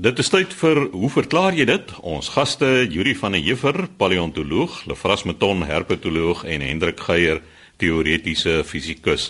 Dit 0.00 0.16
is 0.16 0.30
tyd 0.32 0.54
vir 0.56 0.78
hoe 0.96 1.08
verklaar 1.12 1.52
jy 1.52 1.66
dit? 1.68 1.90
Ons 2.08 2.30
gaste, 2.32 2.64
Yuri 2.88 3.12
van 3.18 3.34
der 3.36 3.42
Heever, 3.44 3.82
paleontoloog, 4.00 4.78
Lefras 4.88 5.26
Meton, 5.28 5.60
herpetoloog 5.68 6.40
en 6.48 6.62
Hendrik 6.64 7.02
Geier, 7.04 7.42
teoretiese 7.76 8.62
fisikus. 8.64 9.26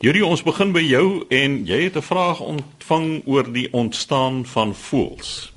Yuri, 0.00 0.22
ons 0.24 0.40
begin 0.46 0.72
by 0.72 0.80
jou 0.86 1.26
en 1.28 1.58
jy 1.68 1.82
het 1.82 1.98
'n 2.00 2.06
vraag 2.08 2.40
ontvang 2.40 3.26
oor 3.26 3.52
die 3.52 3.68
ontstaan 3.72 4.46
van 4.46 4.72
voëls. 4.72 5.52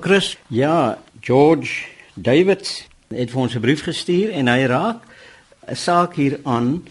Chris, 0.00 0.36
ja, 0.48 0.98
George 1.20 1.86
David 2.14 2.88
het 3.14 3.30
vir 3.30 3.40
ons 3.40 3.54
'n 3.54 3.60
brief 3.60 3.82
gestuur 3.82 4.30
en 4.30 4.48
hy 4.48 4.66
raak 4.66 5.06
'n 5.68 5.76
saak 5.76 6.16
hier 6.16 6.40
aan 6.44 6.82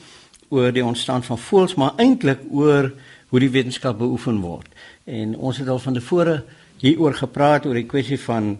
oor 0.50 0.72
die 0.72 0.86
ontstaan 0.86 1.24
van 1.24 1.38
voëls, 1.38 1.76
maar 1.76 1.94
eintlik 1.98 2.40
oor 2.52 2.94
hoe 3.28 3.40
die 3.40 3.52
wetenskap 3.52 3.98
beoefen 3.98 4.40
word. 4.40 4.68
En 5.04 5.36
ons 5.36 5.58
het 5.58 5.68
al 5.68 5.80
van 5.80 5.94
tevore 5.94 6.44
hieroor 6.80 7.14
gepraat 7.14 7.66
oor 7.68 7.76
die 7.76 7.88
kwessie 7.90 8.20
van 8.24 8.54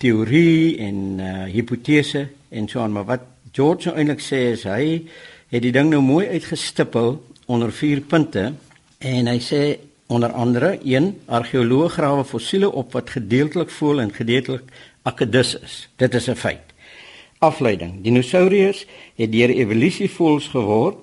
teorie 0.00 0.78
en 0.80 1.20
uh, 1.20 1.44
hipotese 1.52 2.26
en 2.48 2.68
so 2.68 2.80
aan 2.80 2.94
maar 2.94 3.08
wat 3.08 3.26
George 3.52 3.90
nou 3.90 3.98
eintlik 3.98 4.22
sê 4.24 4.40
is 4.54 4.64
hy 4.64 5.02
het 5.52 5.64
die 5.64 5.72
ding 5.74 5.90
nou 5.92 6.00
mooi 6.04 6.26
uitgestippel 6.32 7.18
onder 7.52 7.72
vier 7.76 8.00
punte 8.08 8.52
en 9.02 9.28
hy 9.28 9.38
sê 9.42 9.62
onder 10.12 10.32
andere 10.32 10.78
1 10.80 11.10
argeoloë 11.26 11.90
grawe 11.92 12.24
fossiele 12.24 12.70
op 12.72 12.96
wat 12.96 13.12
gedeeltelik 13.12 13.70
voel 13.70 14.00
en 14.00 14.12
gedeeltelik 14.12 14.68
akedus 15.08 15.54
is. 15.60 15.76
Dit 15.96 16.14
is 16.14 16.28
'n 16.28 16.34
feit. 16.34 16.66
Afleiding. 17.38 18.02
Dinosourus 18.02 18.86
het 19.16 19.32
deur 19.32 19.50
evolusie 19.50 20.10
voels 20.10 20.48
geword. 20.48 20.96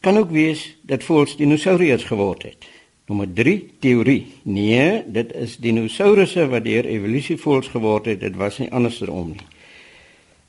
Kan 0.00 0.18
ook 0.18 0.30
wees 0.30 0.76
dat 0.82 1.04
voels 1.04 1.36
dinosourus 1.36 2.04
geword 2.04 2.42
het 2.42 2.75
Nommer 3.06 3.28
3 3.32 3.70
teorie. 3.78 4.26
Nee, 4.42 5.02
dit 5.06 5.34
is 5.34 5.56
dinosourusse 5.62 6.48
wat 6.50 6.64
deur 6.64 6.84
evolusie 6.90 7.36
voels 7.38 7.68
geword 7.70 8.08
het. 8.10 8.20
Dit 8.20 8.34
was 8.36 8.58
nie 8.58 8.70
andersom 8.74 9.28
nie. 9.28 9.44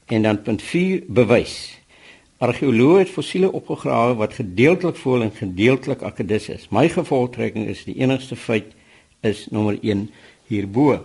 En 0.08 0.24
dan 0.26 0.42
punt 0.42 0.62
4 0.62 1.04
bewys. 1.08 1.78
Argeoloë 2.38 3.00
het 3.00 3.10
fossiele 3.14 3.52
opgegrawe 3.52 4.16
wat 4.18 4.34
gedeeltelik 4.38 4.96
voel 4.96 5.22
en 5.26 5.32
gedeeltelik 5.34 6.02
akedus 6.02 6.50
is. 6.54 6.68
My 6.70 6.88
gevolgtrekking 6.90 7.68
is 7.70 7.84
die 7.86 7.96
enigste 7.98 8.36
feit 8.36 8.74
is 9.26 9.48
nommer 9.54 9.78
1 9.82 10.08
hierbo. 10.50 11.00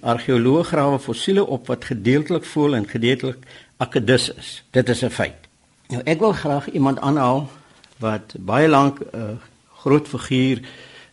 Argeoloë 0.00 0.64
grawe 0.68 0.98
fossiele 1.00 1.44
op 1.44 1.68
wat 1.72 1.84
gedeeltelik 1.84 2.44
voel 2.44 2.76
en 2.80 2.88
gedeeltelik 2.88 3.44
akedus 3.76 4.30
is. 4.34 4.50
Dit 4.70 4.88
is 4.88 5.04
'n 5.04 5.10
feit. 5.10 5.48
Nou 5.88 6.02
ek 6.04 6.18
wil 6.18 6.32
graag 6.32 6.70
iemand 6.70 6.98
aanhaal 7.00 7.48
wat 7.98 8.34
baie 8.38 8.68
lank 8.68 9.00
'n 9.00 9.16
uh, 9.16 9.36
groot 9.84 10.08
figuur 10.08 10.60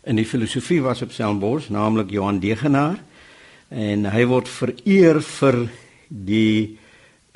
in 0.03 0.17
die 0.17 0.25
filosofie 0.25 0.81
was 0.81 1.02
op 1.02 1.11
Stellenbosch, 1.11 1.69
naamlik 1.69 2.09
Johan 2.09 2.39
Degenaar. 2.39 2.97
En 3.69 4.08
hy 4.09 4.23
word 4.25 4.49
vereer 4.49 5.21
vir 5.21 5.58
die 6.09 6.77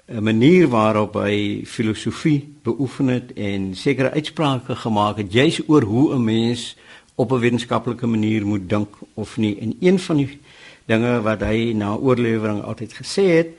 eh, 0.08 0.20
manier 0.20 0.68
waarop 0.74 1.16
hy 1.22 1.64
filosofie 1.70 2.42
beoefen 2.66 3.14
het 3.14 3.32
en 3.38 3.72
sekere 3.78 4.12
uitsprake 4.18 4.76
gemaak 4.82 5.22
het 5.22 5.34
juis 5.34 5.62
oor 5.68 5.86
hoe 5.86 6.16
'n 6.16 6.24
mens 6.24 6.76
op 7.16 7.32
'n 7.32 7.40
wetenskaplike 7.40 8.08
manier 8.08 8.46
moet 8.46 8.70
dink 8.70 8.98
of 9.14 9.38
nie. 9.38 9.60
En 9.60 9.76
een 9.80 10.00
van 10.00 10.18
die 10.18 10.40
dinge 10.86 11.22
wat 11.22 11.42
hy 11.42 11.74
na 11.74 11.96
oorlewering 11.96 12.64
altyd 12.64 12.94
gesê 12.94 13.24
het 13.24 13.50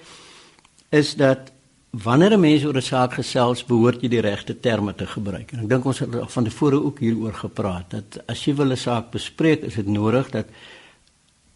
is 0.91 1.15
dat 1.15 1.53
wanneer 1.91 2.33
'n 2.33 2.41
mens 2.41 2.65
oor 2.65 2.77
'n 2.77 2.83
saak 2.83 3.13
gesels, 3.13 3.65
behoort 3.65 4.03
jy 4.03 4.09
die 4.09 4.21
regte 4.21 4.61
terme 4.61 4.95
te 4.95 5.07
gebruik. 5.07 5.53
En 5.53 5.61
ek 5.61 5.69
dink 5.69 5.85
ons 5.85 5.99
het 5.99 6.09
van 6.27 6.45
tevore 6.45 6.85
ook 6.85 6.99
hieroor 6.99 7.35
gepraat 7.35 7.91
dat 7.91 8.23
as 8.27 8.45
jy 8.45 8.55
wil 8.55 8.71
'n 8.73 8.77
saak 8.77 9.11
bespreek, 9.11 9.63
is 9.63 9.75
dit 9.75 9.87
nodig 9.87 10.31
dat 10.31 10.47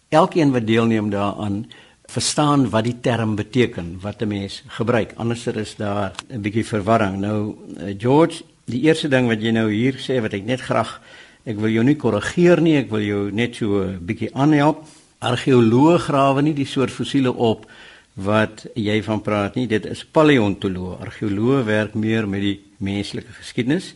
elkeen 0.08 0.52
wat 0.52 0.66
deelneem 0.66 1.10
daaraan 1.10 1.66
verstaan 2.10 2.70
wat 2.70 2.84
die 2.84 3.00
term 3.00 3.34
beteken 3.34 3.98
wat 4.00 4.22
'n 4.22 4.28
mens 4.28 4.62
gebruik. 4.66 5.12
Anders 5.16 5.46
is 5.46 5.76
daar 5.76 6.12
'n 6.28 6.40
bietjie 6.40 6.66
verwarring. 6.66 7.18
Nou 7.18 7.56
eh, 7.76 7.94
George, 7.98 8.42
die 8.64 8.80
eerste 8.80 9.08
ding 9.08 9.28
wat 9.28 9.42
jy 9.42 9.50
nou 9.50 9.70
hier 9.72 9.94
sê 9.94 10.20
wat 10.20 10.32
ek 10.32 10.44
net 10.44 10.60
graag 10.60 11.00
ek 11.44 11.56
wil 11.56 11.70
jou 11.70 11.84
nie 11.84 11.96
korrigeer 11.96 12.60
nie, 12.60 12.76
ek 12.76 12.90
wil 12.90 13.00
jou 13.02 13.30
net 13.32 13.54
so 13.54 13.82
'n 13.82 13.98
bietjie 14.04 14.34
aanhelp. 14.34 14.84
Argeoloë 15.20 15.98
grawe 15.98 16.42
nie 16.42 16.54
die 16.54 16.66
soort 16.66 16.90
fossiele 16.90 17.32
op 17.32 17.66
wat 18.25 18.66
jy 18.75 19.03
van 19.03 19.22
praat 19.25 19.56
nie. 19.56 19.66
Dit 19.70 19.86
is 19.88 20.04
paleontoloog 20.04 21.00
argeoloog 21.00 21.64
werk 21.64 21.94
meer 21.94 22.28
met 22.28 22.44
die 22.44 22.56
menslike 22.78 23.32
geskiedenis. 23.38 23.94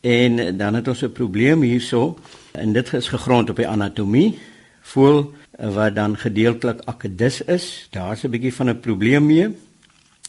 En 0.00 0.56
dan 0.56 0.74
het 0.74 0.88
ons 0.88 1.02
'n 1.02 1.12
probleem 1.12 1.62
hierso. 1.62 2.18
En 2.52 2.72
dit 2.72 2.92
is 2.92 3.08
gegrond 3.08 3.50
op 3.50 3.56
die 3.56 3.68
anatomie 3.68 4.38
voel 4.80 5.32
wat 5.58 5.94
dan 5.94 6.16
gedeeltelik 6.16 6.80
akedus 6.84 7.40
is. 7.44 7.88
Daar's 7.90 8.24
'n 8.24 8.30
bietjie 8.30 8.54
van 8.54 8.68
'n 8.68 8.80
probleem 8.80 9.26
mee. 9.26 9.48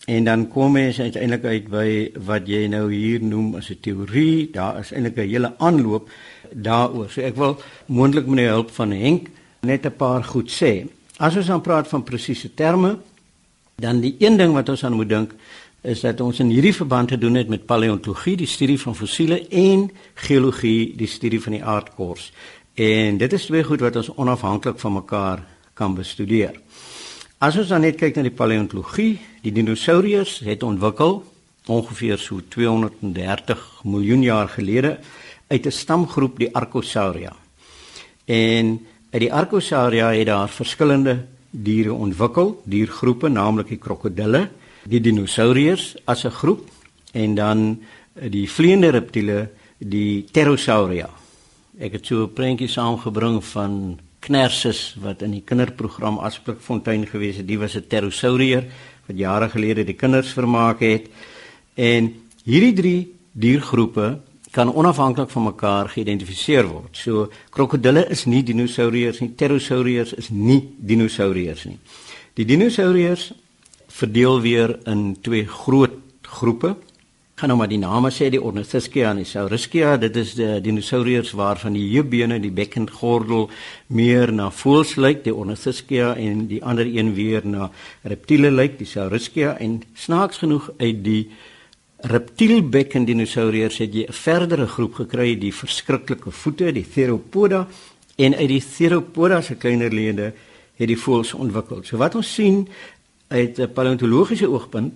En 0.06 0.24
dan 0.24 0.48
kom 0.48 0.78
ons 0.78 1.00
uiteindelik 1.00 1.44
uit 1.44 1.68
by 1.68 2.12
wat 2.26 2.48
jy 2.48 2.68
nou 2.68 2.94
hier 2.94 3.24
noem 3.24 3.56
as 3.56 3.70
'n 3.70 3.80
teorie. 3.82 4.50
Daar 4.52 4.80
is 4.80 4.92
eintlik 4.92 5.18
'n 5.18 5.30
hele 5.30 5.54
aanloop 5.58 6.10
daaroor. 6.52 7.10
So 7.10 7.22
ek 7.22 7.36
wil 7.36 7.62
moontlik 7.86 8.26
met 8.26 8.38
die 8.38 8.48
hulp 8.48 8.72
van 8.72 8.92
Henk 8.92 9.28
net 9.62 9.86
'n 9.86 9.96
paar 9.96 10.24
goed 10.24 10.52
sê. 10.52 10.88
As 11.18 11.36
ons 11.36 11.46
dan 11.46 11.62
praat 11.62 11.88
van 11.88 12.04
presiese 12.04 12.54
terme, 12.54 12.98
dan 13.78 14.00
die 14.02 14.16
een 14.18 14.38
ding 14.38 14.56
wat 14.58 14.70
ons 14.74 14.82
aan 14.88 14.96
moet 14.98 15.10
dink 15.10 15.34
is 15.86 16.00
dat 16.02 16.22
ons 16.26 16.40
in 16.42 16.50
hierdie 16.50 16.74
verband 16.74 17.12
te 17.14 17.18
doen 17.22 17.36
het 17.38 17.48
met 17.48 17.68
paleontologie, 17.70 18.34
die 18.40 18.50
studie 18.50 18.80
van 18.82 18.96
fossiele 18.98 19.38
en 19.54 19.84
geologie, 20.18 20.96
die 20.98 21.08
studie 21.08 21.38
van 21.42 21.54
die 21.54 21.62
aardkors. 21.62 22.32
En 22.74 23.20
dit 23.22 23.34
is 23.38 23.46
twee 23.46 23.62
goed 23.64 23.86
wat 23.86 24.00
ons 24.02 24.10
onafhanklik 24.18 24.82
van 24.82 24.98
mekaar 24.98 25.46
kan 25.78 25.94
bestudeer. 25.94 26.58
As 27.38 27.62
ons 27.62 27.70
dan 27.70 27.86
net 27.86 28.02
kyk 28.02 28.18
na 28.18 28.26
die 28.26 28.34
paleontologie, 28.34 29.20
die 29.46 29.54
dinosourus 29.54 30.40
het 30.50 30.66
ontwikkel 30.66 31.22
ongeveer 31.70 32.18
so 32.18 32.42
230 32.50 33.64
miljoen 33.86 34.26
jaar 34.26 34.50
gelede 34.50 34.98
uit 35.54 35.66
'n 35.66 35.72
stamgroep 35.72 36.40
die 36.40 36.50
Archosauria. 36.56 37.36
En 38.26 38.80
Uit 39.08 39.22
die 39.24 39.34
Archosauria 39.34 40.10
het 40.12 40.28
daar 40.28 40.50
verskillende 40.52 41.14
diere 41.64 41.94
ontwikkel, 41.94 42.62
diergroepe, 42.66 43.30
naamlik 43.30 43.72
die 43.74 43.82
krokodille, 43.82 44.48
die 44.88 45.02
dinosourus 45.02 45.96
as 46.06 46.26
'n 46.26 46.32
groep 46.32 46.70
en 47.14 47.36
dan 47.36 47.80
die 48.30 48.48
vleiende 48.50 48.90
reptiele, 48.90 49.50
die 49.78 50.26
pterosauria. 50.32 51.10
Ek 51.80 51.92
het 51.94 52.06
so 52.06 52.24
'n 52.24 52.34
prentjie 52.34 52.68
saamgebring 52.68 53.44
van 53.44 54.00
Knersus 54.20 54.98
wat 55.02 55.22
in 55.22 55.32
die 55.32 55.44
kinderprogram 55.46 56.18
Asplikfontein 56.18 57.06
gewees 57.06 57.38
het. 57.38 57.48
Die 57.48 57.60
was 57.60 57.76
'n 57.76 57.86
pterosaurier 57.88 58.66
wat 59.08 59.18
jare 59.18 59.50
gelede 59.50 59.84
die 59.84 59.96
kinders 59.96 60.34
vermaak 60.34 60.80
het. 60.80 61.08
En 61.76 62.14
hierdie 62.44 62.74
drie 62.74 63.14
diergroepe 63.32 64.20
kan 64.58 64.74
onafhanklik 64.74 65.30
van 65.30 65.44
mekaar 65.52 65.90
geïdentifiseer 65.94 66.66
word. 66.66 66.98
So 66.98 67.28
krokodille 67.54 68.08
is 68.10 68.26
nie 68.26 68.42
dinosourus 68.46 69.22
nie, 69.22 69.30
pterosauriërs 69.30 70.16
is 70.18 70.32
nie 70.34 70.64
dinosourus 70.78 71.68
nie. 71.70 71.78
Die 72.38 72.46
dinosourus 72.50 73.30
verdeel 74.00 74.42
weer 74.42 74.74
in 74.90 75.12
twee 75.22 75.46
groot 75.46 76.00
groepe. 76.26 76.74
Gaan 77.38 77.52
nou 77.54 77.58
maar 77.60 77.70
die 77.70 77.78
name 77.78 78.10
sê 78.10 78.32
die 78.34 78.42
Ornithischia 78.42 79.12
en 79.12 79.20
die 79.22 79.30
Saurisschia. 79.30 79.92
Dit 80.02 80.18
is 80.18 80.34
die 80.40 80.56
dinosourus 80.66 81.36
waarvan 81.38 81.78
die 81.78 81.86
heupbene, 81.92 82.40
die 82.42 82.50
bekkengordel 82.50 83.52
meer 83.94 84.34
na 84.34 84.48
voëls 84.50 84.96
lyk, 84.98 85.22
die 85.28 85.36
Ornithischia 85.36 86.16
en 86.18 86.48
die 86.50 86.64
ander 86.66 86.90
een 86.90 87.14
weer 87.14 87.46
na 87.46 87.70
reptiele 88.10 88.50
lyk, 88.50 88.80
die 88.82 88.90
Saurisschia 88.90 89.54
en 89.62 89.84
snaaks 89.94 90.42
genoeg 90.42 90.72
uit 90.82 91.06
die 91.06 91.22
reptielbekken 91.98 93.06
dinosourus 93.06 93.78
het 93.78 93.94
jy 93.94 94.06
'n 94.06 94.14
verdere 94.14 94.68
groep 94.68 94.94
gekry 94.94 95.36
die 95.36 95.54
verskriklike 95.54 96.32
voete 96.32 96.72
die 96.72 96.86
theropoda 96.86 97.68
en 98.16 98.36
uit 98.36 98.48
die 98.48 98.64
theropoda 98.78 99.42
se 99.42 99.56
kleiner 99.56 99.92
lede 99.92 100.34
het 100.76 100.88
die 100.88 100.98
voëls 100.98 101.34
ontwikkel. 101.34 101.84
So 101.84 101.98
wat 101.98 102.16
ons 102.16 102.34
sien 102.34 102.68
uit 103.28 103.60
'n 103.60 103.74
paleontologiese 103.74 104.50
oogpunt 104.50 104.94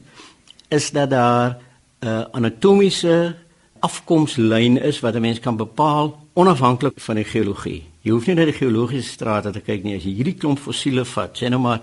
is 0.70 0.92
dat 0.92 1.10
daar 1.10 1.58
'n 2.00 2.08
uh, 2.08 2.22
anatomiese 2.32 3.36
afkomslyn 3.80 4.78
is 4.78 5.00
wat 5.00 5.16
'n 5.16 5.22
mens 5.22 5.40
kan 5.40 5.58
bepaal 5.58 6.28
onafhanklik 6.34 7.00
van 7.00 7.16
die 7.16 7.26
geologie. 7.26 7.84
Jy 8.02 8.12
hoef 8.12 8.26
nie 8.26 8.36
na 8.36 8.46
die 8.46 8.54
geologiese 8.54 9.10
strate 9.10 9.52
te 9.52 9.60
kyk 9.60 9.84
nie 9.84 9.96
as 9.96 10.04
jy 10.04 10.14
hierdie 10.16 10.38
klomp 10.38 10.60
fossiele 10.60 11.06
vat. 11.06 11.38
Sê 11.38 11.50
nou 11.50 11.62
maar 11.62 11.82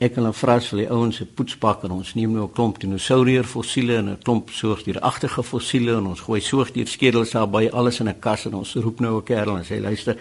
Ek 0.00 0.16
en 0.16 0.26
'n 0.26 0.32
vras 0.32 0.66
vir 0.68 0.78
die 0.78 0.90
ouens 0.90 1.16
se 1.16 1.26
poetspak 1.26 1.82
en 1.84 1.90
ons 1.90 2.14
neem 2.14 2.32
nou 2.32 2.44
'n 2.44 2.52
klomp 2.52 2.78
dinosourier 2.80 3.44
fossiele 3.44 3.96
en 3.96 4.08
'n 4.08 4.18
klomp 4.22 4.48
soogdieragtige 4.50 5.42
fossiele 5.42 5.96
en 5.96 6.06
ons 6.06 6.20
gooi 6.20 6.40
soogdierskedels 6.40 7.30
daar 7.30 7.50
by 7.50 7.68
alles 7.72 8.00
in 8.00 8.08
'n 8.08 8.18
kas 8.18 8.46
en 8.46 8.54
ons 8.54 8.74
roep 8.74 9.00
nou 9.00 9.16
'n 9.16 9.24
kerel 9.24 9.56
en 9.56 9.64
sê 9.64 9.78
luister 9.78 10.16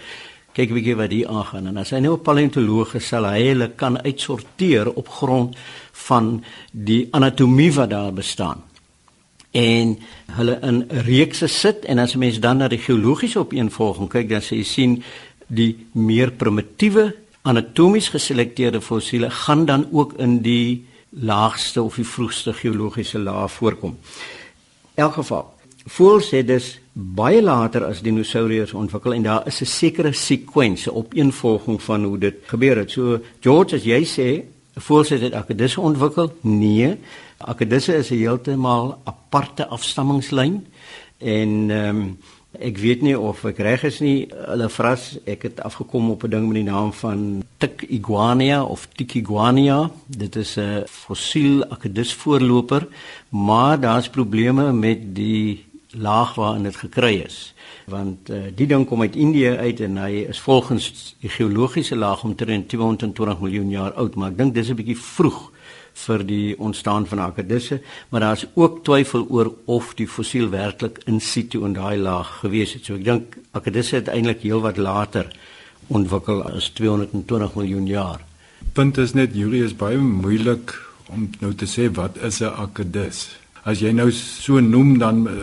kyk 0.53 0.69
'n 0.69 0.73
bietjie 0.73 0.95
wat 0.95 1.11
hier 1.11 1.27
aangaan. 1.27 1.67
En 1.67 1.77
as 1.77 1.89
hy 1.89 1.99
nou 1.99 2.13
'n 2.13 2.21
paleontoloog 2.21 2.95
is 2.95 3.07
sal 3.07 3.23
hy 3.23 3.41
hulle 3.47 3.69
kan 3.75 4.03
uitsorteer 4.03 4.93
op 4.93 5.07
grond 5.07 5.55
van 5.91 6.43
die 6.71 7.07
anatomie 7.11 7.73
wat 7.73 7.89
daar 7.89 8.13
bestaan. 8.13 8.63
En 9.51 9.97
hulle 10.31 10.59
in 10.61 10.85
reekse 10.89 11.47
sit 11.47 11.85
en 11.85 11.99
as 11.99 12.15
'n 12.15 12.19
mens 12.19 12.39
dan 12.39 12.57
na 12.57 12.67
die 12.67 12.77
geologiese 12.77 13.39
opeenvolging 13.39 14.09
kyk 14.09 14.29
dan 14.29 14.41
sê 14.41 14.55
jy 14.55 14.63
sien 14.63 15.03
die 15.47 15.87
meer 15.91 16.31
primitiewe 16.31 17.15
anatomies 17.41 18.09
geselekteerde 18.09 18.81
fossiele 18.81 19.29
gaan 19.29 19.65
dan 19.65 19.87
ook 19.91 20.13
in 20.13 20.41
die 20.41 20.85
laagste 21.09 21.81
of 21.81 21.95
die 21.95 22.07
vroegste 22.07 22.53
geologiese 22.53 23.19
laag 23.19 23.51
voorkom. 23.51 23.97
In 24.93 25.03
elk 25.03 25.13
geval, 25.13 25.53
voels 25.85 26.29
het 26.29 26.47
dus 26.47 26.79
baie 26.93 27.41
later 27.41 27.85
as 27.85 28.01
dinosourus 28.01 28.73
ontwikkel 28.73 29.13
en 29.13 29.23
daar 29.23 29.47
is 29.47 29.61
'n 29.61 29.65
sekere 29.65 30.13
sekwensie 30.13 30.91
op 30.91 31.05
opeenvolging 31.05 31.81
van 31.81 32.03
hoe 32.03 32.17
dit 32.17 32.35
gebeur 32.45 32.77
het. 32.77 32.91
So 32.91 33.19
George 33.39 33.75
as 33.75 33.83
jy 33.83 34.03
sê, 34.05 34.43
voels 34.75 35.09
het 35.09 35.19
dit 35.19 35.33
akkedisse 35.33 35.81
ontwikkel? 35.81 36.33
Nee. 36.41 36.97
Akkedisse 37.37 37.95
is 37.95 38.09
'n 38.09 38.15
heeltemal 38.15 39.01
aparte 39.03 39.67
afstammingslyn 39.67 40.67
en 41.17 41.69
ehm 41.69 41.95
um, 41.95 42.17
Ek 42.57 42.79
weet 42.81 43.03
nie 43.05 43.13
of 43.13 43.43
ek 43.45 43.59
reg 43.61 43.83
is 43.85 43.99
nie. 44.01 44.25
Hulle 44.33 44.71
vras, 44.73 45.19
ek 45.29 45.43
het 45.45 45.59
afgekom 45.61 46.09
op 46.09 46.23
'n 46.23 46.29
ding 46.29 46.47
met 46.47 46.55
die 46.55 46.71
naam 46.71 46.91
van 46.93 47.43
Tik 47.57 47.85
iguania 47.89 48.63
of 48.63 48.87
Tik 48.97 49.13
iguania. 49.21 49.91
Dit 50.07 50.35
is 50.35 50.57
'n 50.57 50.83
fossiel 50.85 51.63
akedus 51.69 52.13
voorloper, 52.13 52.87
maar 53.29 53.79
daar's 53.79 54.09
probleme 54.09 54.73
met 54.73 55.15
die 55.15 55.65
laag 55.91 56.35
waarin 56.35 56.63
dit 56.63 56.75
gekry 56.75 57.21
is. 57.25 57.53
Want 57.85 58.29
uh, 58.29 58.37
die 58.55 58.67
ding 58.67 58.87
kom 58.87 59.01
uit 59.01 59.15
Indië 59.15 59.57
uit 59.57 59.79
en 59.79 59.97
hy 59.97 60.25
is 60.29 60.39
volgens 60.39 61.15
die 61.19 61.29
geologiese 61.29 61.95
laag 61.95 62.23
omtrent 62.23 62.69
220 62.69 63.39
miljoen 63.39 63.69
jaar 63.69 63.93
oud, 63.93 64.15
maar 64.15 64.29
ek 64.29 64.37
dink 64.37 64.53
dis 64.53 64.69
'n 64.69 64.75
bietjie 64.75 64.97
vroeg 64.97 65.51
vir 65.93 66.23
die 66.25 66.59
ontstaan 66.59 67.07
van 67.07 67.19
akedisse, 67.19 67.81
maar 68.09 68.21
daar's 68.21 68.45
ook 68.53 68.83
twyfel 68.83 69.25
oor 69.29 69.53
of 69.65 69.93
die 69.95 70.07
fossiel 70.07 70.49
werklik 70.49 71.01
in 71.05 71.19
situ 71.19 71.65
in 71.65 71.73
daai 71.73 71.97
laag 71.97 72.39
gewees 72.39 72.73
het. 72.73 72.85
So 72.85 72.95
ek 72.95 73.05
dink 73.05 73.37
akedisse 73.51 73.95
het 73.95 74.07
eintlik 74.07 74.41
heelwat 74.41 74.77
later 74.77 75.31
ontwikkel 75.87 76.43
as 76.43 76.69
220 76.69 77.55
miljoen 77.55 77.87
jaar. 77.87 78.23
Punt 78.73 78.97
is 78.97 79.13
net 79.13 79.33
Julius 79.33 79.73
baie 79.75 79.97
moeilik 79.97 80.75
om 81.09 81.29
nou 81.41 81.53
te 81.57 81.65
sê 81.65 81.89
wat 81.93 82.17
is 82.17 82.41
'n 82.41 82.53
akedis. 82.53 83.29
As 83.63 83.79
jy 83.79 83.91
nou 83.91 84.11
so 84.11 84.59
noem 84.59 84.97
dan 84.99 85.27
uh, 85.27 85.33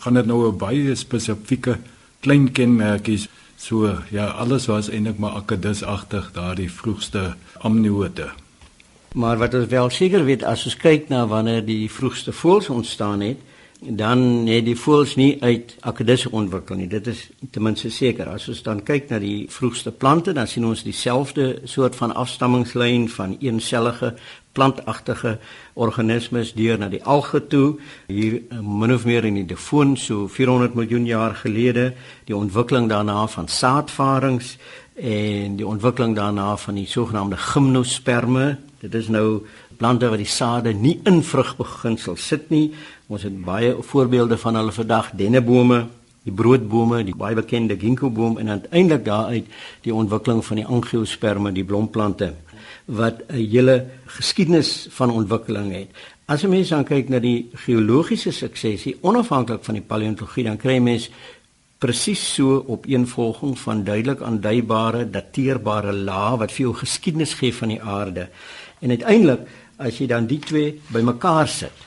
gaan 0.00 0.14
dit 0.14 0.26
nou 0.26 0.48
'n 0.48 0.58
baie 0.58 0.94
spesifieke 0.94 1.78
klein 2.20 2.52
kenmerkies 2.52 3.28
so 3.56 3.98
ja 4.10 4.26
alles 4.26 4.66
was 4.66 4.88
eintlik 4.88 5.18
maar 5.18 5.36
akedisagtig 5.36 6.30
daardie 6.32 6.70
vroegste 6.70 7.34
amniote. 7.60 8.30
Maar 9.14 9.38
wat 9.38 9.54
ons 9.54 9.66
wel 9.66 9.90
seker 9.90 10.24
weet 10.24 10.44
as 10.44 10.64
ons 10.68 10.76
kyk 10.76 11.08
na 11.08 11.26
wanneer 11.26 11.64
die 11.64 11.90
vroegste 11.90 12.32
voëls 12.32 12.68
ontstaan 12.68 13.20
het, 13.20 13.44
dan 13.80 14.46
het 14.50 14.64
die 14.66 14.76
voëls 14.76 15.14
nie 15.14 15.36
uit 15.42 15.76
akedisse 15.86 16.30
ontwikkel 16.34 16.76
nie. 16.76 16.88
Dit 16.90 17.06
is 17.06 17.28
ten 17.50 17.62
minste 17.62 17.90
seker. 17.94 18.26
As 18.28 18.48
ons 18.50 18.62
dan 18.66 18.82
kyk 18.82 19.06
na 19.08 19.20
die 19.22 19.46
vroegste 19.50 19.92
plante, 19.94 20.34
dan 20.34 20.50
sien 20.50 20.66
ons 20.66 20.82
dieselfde 20.82 21.60
soort 21.64 21.96
van 21.96 22.14
afstammingslyn 22.14 23.06
van 23.08 23.36
eensellige 23.38 24.16
plantagtige 24.58 25.38
organismes 25.78 26.52
deur 26.58 26.78
na 26.80 26.88
die 26.90 27.02
alge 27.04 27.44
toe 27.46 27.78
hier 28.08 28.40
eh, 28.40 28.58
min 28.58 28.94
of 28.94 29.04
meer 29.06 29.28
in 29.28 29.38
die 29.38 29.46
Devon 29.46 29.94
so 29.96 30.26
400 30.26 30.74
miljoen 30.74 31.06
jaar 31.06 31.36
gelede 31.38 31.92
die 32.26 32.36
ontwikkeling 32.36 32.88
daarna 32.90 33.26
van 33.30 33.46
saadvarings 33.48 34.56
en 34.98 35.54
die 35.60 35.66
ontwikkeling 35.66 36.16
daarna 36.16 36.56
van 36.58 36.80
die 36.80 36.88
sogenaamde 36.90 37.38
gimnosperme 37.52 38.56
Dit 38.78 38.94
is 38.94 39.08
nou 39.10 39.42
plante 39.76 40.06
wat 40.06 40.20
die 40.22 40.30
sade 40.30 40.72
nie 40.72 41.00
in 41.08 41.22
vrugbeginsel 41.26 42.16
sit 42.16 42.50
nie. 42.50 42.70
Ons 43.10 43.24
het 43.26 43.38
baie 43.42 43.74
voorbeelde 43.82 44.38
van 44.38 44.54
hulle 44.54 44.74
vandag, 44.74 45.10
dennebome, 45.18 45.86
die 46.22 46.34
broodbome, 46.34 47.00
die 47.06 47.16
baie 47.16 47.34
bekende 47.34 47.74
ginkgoboom 47.78 48.38
en 48.38 48.52
uiteindelik 48.54 49.04
daaruit 49.04 49.48
die 49.82 49.94
ontwikkeling 49.94 50.44
van 50.44 50.60
die 50.60 50.66
angiosperme, 50.66 51.52
die 51.56 51.66
blomplante 51.66 52.34
wat 52.84 53.22
'n 53.28 53.34
hele 53.34 53.86
geskiedenis 54.06 54.86
van 54.90 55.10
ontwikkeling 55.10 55.72
het. 55.72 55.88
As 56.26 56.44
'n 56.44 56.50
mens 56.50 56.68
dan 56.68 56.84
kyk 56.84 57.08
na 57.08 57.18
die 57.18 57.50
geologiese 57.54 58.32
suksesie 58.32 58.96
onafhanklik 59.00 59.64
van 59.64 59.74
die 59.74 59.82
paleontologie, 59.82 60.44
dan 60.44 60.56
kry 60.56 60.72
jy 60.72 60.80
mens 60.80 61.10
presies 61.78 62.34
so 62.34 62.64
op 62.66 62.86
een 62.86 63.06
volging 63.06 63.58
van 63.58 63.84
duidelik 63.84 64.22
aanduibare 64.22 65.10
dateerbare 65.10 65.92
lae 65.92 66.36
wat 66.36 66.52
vir 66.52 66.64
jou 66.66 66.74
geskiedenis 66.74 67.34
gee 67.34 67.54
van 67.54 67.68
die 67.68 67.82
aarde. 67.82 68.28
En 68.80 68.90
uiteindelik 68.94 69.46
as 69.78 69.98
jy 69.98 70.06
dan 70.10 70.26
die 70.26 70.40
twee 70.42 70.80
bymekaar 70.92 71.48
sit, 71.48 71.84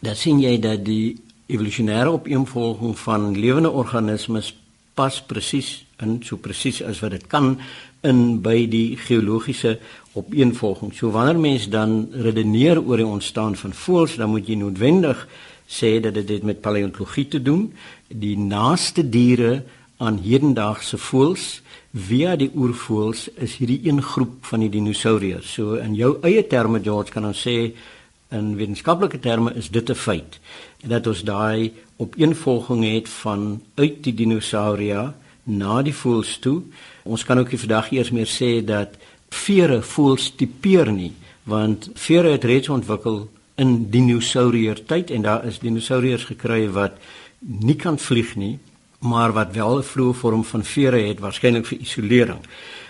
dan 0.00 0.16
sien 0.16 0.40
jy 0.40 0.56
dat 0.60 0.84
die 0.84 1.16
evolusionêre 1.46 2.10
opeenvolging 2.12 2.96
van 2.98 3.32
lewende 3.36 3.70
organismes 3.70 4.52
pas 4.96 5.18
presies 5.28 5.84
in 6.02 6.18
so 6.24 6.36
presies 6.40 6.82
as 6.84 7.00
wat 7.04 7.14
dit 7.16 7.26
kan 7.32 7.54
in 8.06 8.40
by 8.44 8.66
die 8.70 8.96
geologiese 9.00 9.76
opeenvolging. 10.16 10.92
So 10.96 11.12
wanneer 11.12 11.40
mens 11.40 11.68
dan 11.72 12.06
redeneer 12.12 12.80
oor 12.80 13.00
die 13.00 13.08
ontstaan 13.08 13.56
van 13.56 13.72
voëls, 13.76 14.16
dan 14.20 14.32
moet 14.32 14.48
jy 14.48 14.56
noodwendig 14.60 15.26
sê 15.66 15.96
dat 16.00 16.14
dit 16.14 16.44
met 16.46 16.60
paleontologie 16.62 17.26
te 17.28 17.42
doen. 17.42 17.68
Die 18.08 18.36
naaste 18.38 19.04
diere 19.08 19.64
aan 19.98 20.20
hedendaagse 20.22 20.98
voëls 21.00 21.60
via 21.96 22.34
die 22.36 22.50
oervoëls 22.52 23.28
is 23.40 23.56
hierdie 23.56 23.80
een 23.88 24.02
groep 24.04 24.44
van 24.50 24.60
die 24.60 24.70
dinosourus. 24.70 25.48
So 25.56 25.78
in 25.80 25.94
jou 25.96 26.16
eie 26.22 26.44
terme 26.46 26.82
George 26.84 27.12
kan 27.14 27.24
ons 27.24 27.40
sê 27.46 27.72
in 28.34 28.56
wetenskaplike 28.58 29.20
terme 29.22 29.54
is 29.56 29.70
dit 29.70 29.90
'n 29.90 29.94
feit 29.94 30.38
dat 30.84 31.06
ons 31.06 31.22
daai 31.22 31.72
opeenvolging 31.96 32.84
het 32.84 33.08
van 33.08 33.62
uit 33.74 34.02
die 34.02 34.14
dinosauria 34.14 35.14
na 35.44 35.82
die 35.82 35.94
voëls 35.94 36.38
toe. 36.38 36.62
Ons 37.04 37.24
kan 37.24 37.38
ook 37.38 37.50
vandag 37.50 37.90
eers 37.92 38.10
meer 38.10 38.26
sê 38.26 38.64
dat 38.64 38.96
vere 39.30 39.82
voëls 39.82 40.32
tipeer 40.36 40.92
nie 40.92 41.12
want 41.44 41.90
vere 41.94 42.30
het 42.30 42.44
reeds 42.44 42.68
ontwikkel 42.68 43.28
in 43.54 43.90
dinosourier 43.90 44.84
tyd 44.86 45.10
en 45.10 45.22
daar 45.22 45.44
is 45.46 45.58
dinosouriërs 45.58 46.24
gekry 46.24 46.68
wat 46.70 46.98
nie 47.40 47.76
kan 47.76 47.98
vlieg 47.98 48.34
nie 48.36 48.58
maar 49.00 49.32
wat 49.32 49.54
wel 49.54 49.78
'n 49.78 49.82
vroeë 49.82 50.14
vorm 50.14 50.44
van 50.44 50.64
vere 50.64 51.00
het 51.08 51.20
waarskynlik 51.20 51.66
vir 51.66 51.78
isolering. 51.78 52.40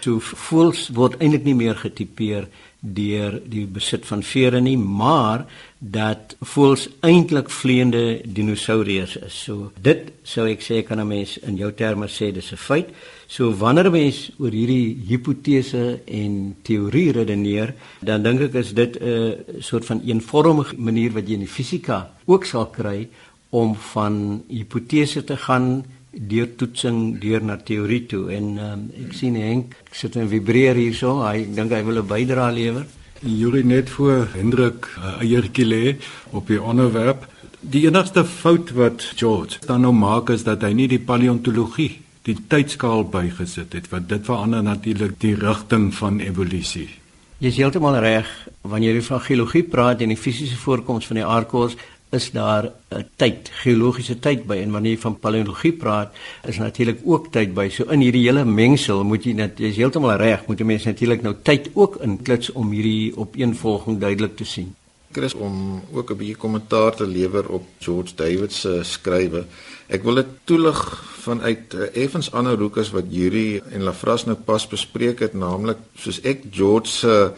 So 0.01 0.19
voels 0.21 0.89
word 0.95 1.19
eintlik 1.19 1.45
nie 1.45 1.55
meer 1.55 1.75
getipeer 1.75 2.49
deur 2.81 3.41
die 3.49 3.67
besit 3.67 4.07
van 4.07 4.23
vere 4.23 4.61
nie, 4.61 4.77
maar 4.79 5.47
dat 5.79 6.37
voels 6.41 6.89
eintlik 7.01 7.51
vleiende 7.51 8.21
dinosourus 8.25 9.17
is. 9.17 9.35
So 9.47 9.73
dit 9.83 10.13
sou 10.23 10.47
ek 10.49 10.63
sê 10.63 10.83
kan 10.87 11.01
'n 11.01 11.09
mens 11.09 11.39
in 11.39 11.57
jou 11.57 11.73
terme 11.73 12.07
sê 12.07 12.33
dis 12.33 12.53
'n 12.53 12.57
feit. 12.57 12.89
So 13.27 13.51
wanneer 13.53 13.91
mens 13.91 14.31
oor 14.39 14.51
hierdie 14.51 14.97
hipotese 15.09 16.01
en 16.07 16.57
teorie 16.63 17.13
redeneer, 17.13 17.75
dan 18.01 18.23
dink 18.23 18.41
ek 18.41 18.55
is 18.55 18.73
dit 18.73 18.97
'n 19.01 19.61
soort 19.61 19.85
van 19.85 20.03
eenvormige 20.05 20.77
manier 20.79 21.13
wat 21.13 21.27
jy 21.27 21.35
in 21.35 21.41
die 21.41 21.49
fisika 21.49 22.11
ook 22.27 22.45
sal 22.45 22.67
kry 22.67 23.09
om 23.51 23.75
van 23.75 24.43
hipotese 24.49 25.25
te 25.25 25.37
gaan 25.37 25.85
deur 26.17 26.49
toetsing 26.57 27.19
deur 27.21 27.45
na 27.45 27.57
teorie 27.57 28.07
toe. 28.07 28.31
En 28.33 28.59
um, 28.59 28.85
ek 29.05 29.13
sien 29.17 29.37
Henk 29.37 29.77
sit 29.93 30.17
en 30.17 30.29
vibreer 30.29 30.79
hierso. 30.81 31.21
Hy 31.23 31.47
dink 31.55 31.73
hy 31.73 31.83
wil 31.85 32.03
'n 32.03 32.09
bydrae 32.09 32.53
lewer. 32.53 32.87
Julie 33.21 33.65
net 33.65 33.91
voor 33.91 34.29
Hendrik 34.35 34.87
uh, 34.99 35.21
eiertjie 35.21 35.65
lê 35.65 35.97
op 36.31 36.47
die 36.47 36.63
onderwerp. 36.63 37.27
Die 37.61 37.87
enigste 37.87 38.25
fout 38.25 38.71
wat 38.77 39.03
George 39.17 39.59
dan 39.67 39.81
nou 39.81 39.93
maak 39.93 40.31
is 40.31 40.45
dat 40.45 40.63
hy 40.63 40.73
nie 40.73 40.89
die 40.89 41.01
paleontologie 41.01 42.03
die 42.27 42.37
tydskaal 42.49 43.07
bygesit 43.09 43.73
het 43.73 43.89
want 43.91 44.09
dit 44.09 44.23
verander 44.25 44.63
natuurlik 44.63 45.19
die 45.21 45.35
rigting 45.35 45.95
van 45.95 46.21
evolusie 46.21 46.89
Jy 47.37 47.51
is 47.53 47.59
heeltemal 47.61 47.99
reg. 48.01 48.29
Wanneer 48.65 48.97
jy 48.97 49.03
van 49.11 49.21
geologie 49.21 49.61
praat 49.69 50.01
en 50.01 50.09
die 50.09 50.17
fisiese 50.17 50.57
voorkoms 50.57 51.05
van 51.05 51.19
die 51.19 51.25
aardkors 51.29 51.75
is 52.11 52.31
daar 52.31 52.73
'n 52.91 53.07
tyd, 53.17 53.51
geologiese 53.63 54.19
tyd 54.19 54.47
by 54.47 54.57
en 54.57 54.71
wanneer 54.71 54.93
jy 54.93 55.01
van 55.01 55.19
paleontologie 55.19 55.73
praat, 55.73 56.15
is 56.47 56.59
natuurlik 56.59 57.01
ook 57.05 57.33
tyd 57.33 57.55
by. 57.55 57.69
So 57.69 57.85
in 57.85 58.01
hierdie 58.01 58.27
hele 58.27 58.45
mengsel 58.45 59.05
moet 59.05 59.25
jy 59.25 59.33
net 59.33 59.59
jy 59.59 59.67
is 59.67 59.77
heeltemal 59.77 60.17
reg, 60.17 60.47
moet 60.47 60.61
'n 60.61 60.67
mens 60.67 60.85
natuurlik 60.85 61.23
nou 61.23 61.35
tyd 61.43 61.71
ook 61.75 61.97
inklits 61.97 62.53
om 62.53 62.71
hierdie 62.71 63.17
opeenvolging 63.17 63.99
duidelik 63.99 64.37
te 64.37 64.45
sien. 64.45 64.75
Chris 65.13 65.35
om 65.35 65.83
ook 65.93 66.11
'n 66.11 66.17
bietjie 66.17 66.37
kommentaar 66.37 66.95
te 66.95 67.07
lewer 67.07 67.49
op 67.49 67.65
George 67.79 68.15
David 68.15 68.53
se 68.53 68.81
skrywe. 68.83 69.45
Ek 69.89 70.03
wil 70.03 70.15
dit 70.15 70.27
toelig 70.45 71.03
vanuit 71.19 71.75
'n 71.75 71.77
uh, 71.77 72.03
effens 72.05 72.33
ander 72.33 72.59
hoek 72.59 72.77
as 72.77 72.91
wat 72.91 73.05
Yuri 73.09 73.63
en 73.71 73.83
Lafras 73.83 74.25
nou 74.25 74.37
pas 74.37 74.67
bespreek 74.67 75.19
het, 75.19 75.35
naamlik 75.35 75.79
soos 75.95 76.21
ek 76.21 76.43
George 76.51 76.89
se 76.89 77.07
uh, 77.07 77.31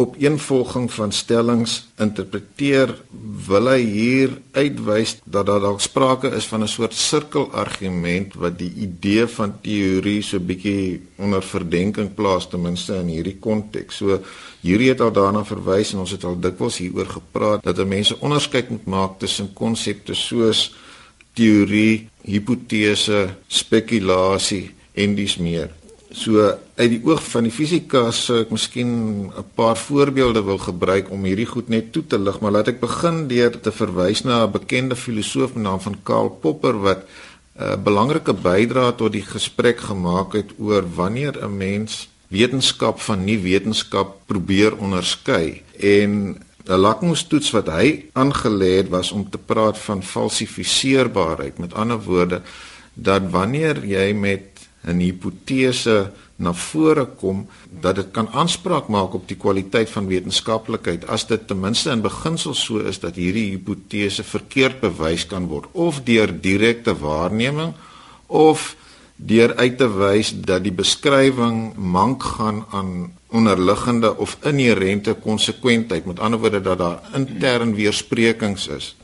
opeenvolging 0.00 0.88
van 0.92 1.12
stellings 1.12 1.74
interpreteer, 2.00 2.92
wil 3.46 3.68
hy 3.70 3.80
hier 3.84 4.34
uitwys 4.56 5.18
dat 5.24 5.48
daar 5.50 5.60
dalk 5.62 5.82
sprake 5.84 6.30
is 6.36 6.48
van 6.48 6.62
'n 6.64 6.68
soort 6.68 6.94
sirkelargument 6.94 8.34
wat 8.34 8.58
die 8.58 8.72
idee 8.86 9.26
van 9.26 9.54
teorie 9.60 10.22
so 10.22 10.38
bietjie 10.38 11.00
onder 11.18 11.42
verdenking 11.42 12.14
plaas 12.14 12.48
ten 12.48 12.62
minste 12.62 12.94
in 12.96 13.08
hierdie 13.08 13.38
konteks. 13.38 13.96
So 13.96 14.20
hierdie 14.60 14.88
het 14.88 15.00
al 15.00 15.12
daarna 15.12 15.44
verwys 15.44 15.92
en 15.92 15.98
ons 15.98 16.10
het 16.10 16.24
al 16.24 16.40
dikwels 16.40 16.78
hieroor 16.78 17.06
gepraat 17.06 17.62
dat 17.62 17.86
mense 17.86 18.20
onderskeid 18.20 18.70
moet 18.70 18.86
maak 18.86 19.18
tussen 19.18 19.52
konsepte 19.52 20.14
soos 20.14 20.72
teorie, 21.32 22.08
hipotese, 22.22 23.28
spekulasie 23.48 24.70
en 24.94 25.14
dis 25.14 25.36
meer. 25.36 25.79
So 26.10 26.42
uit 26.74 26.90
die 26.90 27.00
oog 27.06 27.22
van 27.22 27.46
die 27.46 27.54
fisika 27.54 28.08
sou 28.10 28.40
ek 28.42 28.50
miskien 28.50 29.30
'n 29.30 29.44
paar 29.54 29.76
voorbeelde 29.76 30.42
wil 30.42 30.58
gebruik 30.58 31.10
om 31.10 31.24
hierdie 31.24 31.46
goed 31.46 31.68
net 31.68 31.92
toe 31.92 32.02
te 32.06 32.18
lig, 32.18 32.40
maar 32.40 32.50
laat 32.50 32.68
ek 32.68 32.80
begin 32.80 33.28
deur 33.28 33.60
te 33.60 33.70
verwys 33.70 34.24
na 34.24 34.44
'n 34.44 34.50
bekende 34.50 34.96
filosoof 34.96 35.54
met 35.54 35.62
naam 35.62 35.80
van 35.80 35.96
Karl 36.02 36.28
Popper 36.28 36.80
wat 36.80 37.06
'n 37.06 37.62
uh, 37.62 37.76
belangrike 37.76 38.32
bydrae 38.32 38.94
tot 38.94 39.12
die 39.12 39.22
gesprek 39.22 39.80
gemaak 39.80 40.32
het 40.32 40.50
oor 40.58 40.84
wanneer 40.94 41.38
'n 41.38 41.56
mens 41.56 42.08
wetenskap 42.28 43.00
van 43.00 43.24
nie 43.24 43.38
wetenskap 43.38 44.26
probeer 44.26 44.76
onderskei. 44.76 45.62
En 45.78 46.10
'n 46.66 46.80
lakmoestoets 46.86 47.50
wat 47.50 47.66
hy 47.66 48.04
aangelê 48.12 48.76
het 48.76 48.88
was 48.88 49.12
om 49.12 49.30
te 49.30 49.38
praat 49.38 49.78
van 49.78 50.02
falsifiseerbaarheid 50.02 51.58
met 51.58 51.74
ander 51.74 52.02
woorde 52.02 52.42
dat 52.94 53.22
wanneer 53.30 53.84
jy 53.86 54.12
met 54.12 54.59
'n 54.86 55.00
hipotese 55.00 56.10
na 56.36 56.52
vore 56.52 57.04
kom 57.20 57.46
dat 57.80 57.94
dit 57.94 58.10
kan 58.10 58.28
aanspraak 58.32 58.88
maak 58.88 59.14
op 59.14 59.28
die 59.28 59.36
kwaliteit 59.36 59.90
van 59.90 60.06
wetenskaplikheid 60.06 61.04
as 61.06 61.26
dit 61.26 61.46
ten 61.46 61.60
minste 61.60 61.90
in 61.90 62.00
beginsel 62.00 62.54
so 62.54 62.78
is 62.78 63.00
dat 63.00 63.14
hierdie 63.14 63.50
hipotese 63.50 64.24
verkeerd 64.24 64.80
bewys 64.80 65.26
kan 65.26 65.46
word 65.52 65.68
of 65.72 66.00
deur 66.04 66.32
direkte 66.40 66.96
waarneming 66.96 67.74
of 68.26 68.76
deur 69.16 69.56
uit 69.56 69.76
te 69.78 69.88
wys 69.88 70.32
dat 70.32 70.64
die 70.64 70.72
beskrywing 70.72 71.76
mank 71.76 72.22
gaan 72.22 72.64
aan 72.70 73.12
onderliggende 73.30 74.16
of 74.16 74.38
inherente 74.42 75.14
konsekwentheid. 75.14 76.04
Met 76.04 76.20
ander 76.20 76.40
woorde 76.40 76.60
dat 76.60 76.78
daar 76.78 77.00
intern 77.14 77.74
weersprekings 77.74 78.66
is 78.68 78.94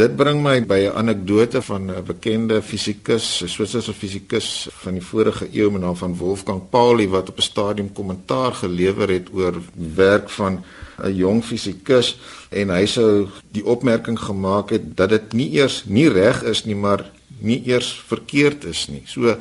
Dit 0.00 0.14
bring 0.16 0.38
my 0.40 0.62
by 0.64 0.88
'n 0.88 0.96
anekdote 0.96 1.60
van 1.62 1.90
'n 1.90 2.04
bekende 2.06 2.62
fisikus, 2.62 3.42
'n 3.42 3.48
Switserse 3.48 3.92
fisikus 3.92 4.68
van 4.82 4.92
die 4.92 5.02
vorige 5.02 5.48
eeu 5.52 5.70
met 5.70 5.82
naam 5.82 5.96
van 5.96 6.16
Wolfgang 6.16 6.62
Pauli 6.70 7.08
wat 7.08 7.28
op 7.28 7.36
'n 7.36 7.42
stadium 7.42 7.92
kommentaar 7.92 8.52
gelewer 8.52 9.08
het 9.10 9.28
oor 9.32 9.54
werk 9.94 10.30
van 10.30 10.64
'n 11.04 11.14
jong 11.14 11.44
fisikus 11.44 12.18
en 12.48 12.70
hy 12.70 12.86
sou 12.86 13.28
die 13.52 13.66
opmerking 13.66 14.18
gemaak 14.18 14.70
het 14.70 14.96
dat 14.96 15.08
dit 15.08 15.32
nie 15.32 15.50
eers 15.50 15.84
nie 15.86 16.08
reg 16.08 16.42
is 16.42 16.64
nie, 16.64 16.76
maar 16.76 17.10
nie 17.38 17.62
eers 17.66 18.02
verkeerd 18.06 18.64
is 18.64 18.88
nie. 18.88 19.02
So 19.04 19.36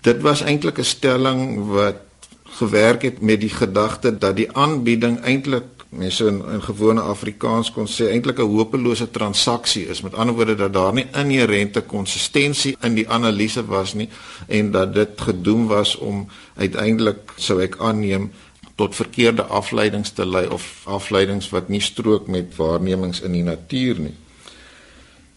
dit 0.00 0.20
was 0.20 0.42
eintlik 0.42 0.78
'n 0.78 0.84
stelling 0.84 1.66
wat 1.66 1.96
gewerk 2.42 3.02
het 3.02 3.20
met 3.20 3.40
die 3.40 3.54
gedagte 3.54 4.18
dat 4.18 4.36
die 4.36 4.52
aanbieding 4.52 5.20
eintlik 5.20 5.81
mense 5.92 6.26
in, 6.26 6.40
in 6.52 6.62
gewone 6.64 7.00
Afrikaans 7.04 7.70
kon 7.72 7.86
sê 7.86 8.08
eintlik 8.12 8.38
'n 8.40 8.48
hopelose 8.56 9.10
transaksie 9.10 9.86
is. 9.92 10.00
Met 10.00 10.14
ander 10.14 10.34
woorde 10.34 10.54
dat 10.54 10.72
daar 10.72 10.92
nie 10.92 11.06
inherente 11.12 11.80
konsistensie 11.80 12.76
in 12.80 12.94
die 12.94 13.08
analise 13.08 13.64
was 13.66 13.94
nie 13.94 14.08
en 14.48 14.70
dat 14.70 14.94
dit 14.94 15.20
gedoem 15.20 15.66
was 15.66 15.96
om 15.96 16.28
uiteindelik 16.56 17.32
sou 17.36 17.60
ek 17.60 17.76
aanneem 17.78 18.30
tot 18.74 18.94
verkeerde 18.94 19.42
afleidings 19.42 20.10
te 20.10 20.26
lei 20.26 20.46
of 20.48 20.82
afleidings 20.84 21.50
wat 21.50 21.68
nie 21.68 21.80
strook 21.80 22.26
met 22.26 22.56
waarnemings 22.56 23.20
in 23.20 23.32
die 23.32 23.44
natuur 23.44 24.00
nie. 24.00 24.14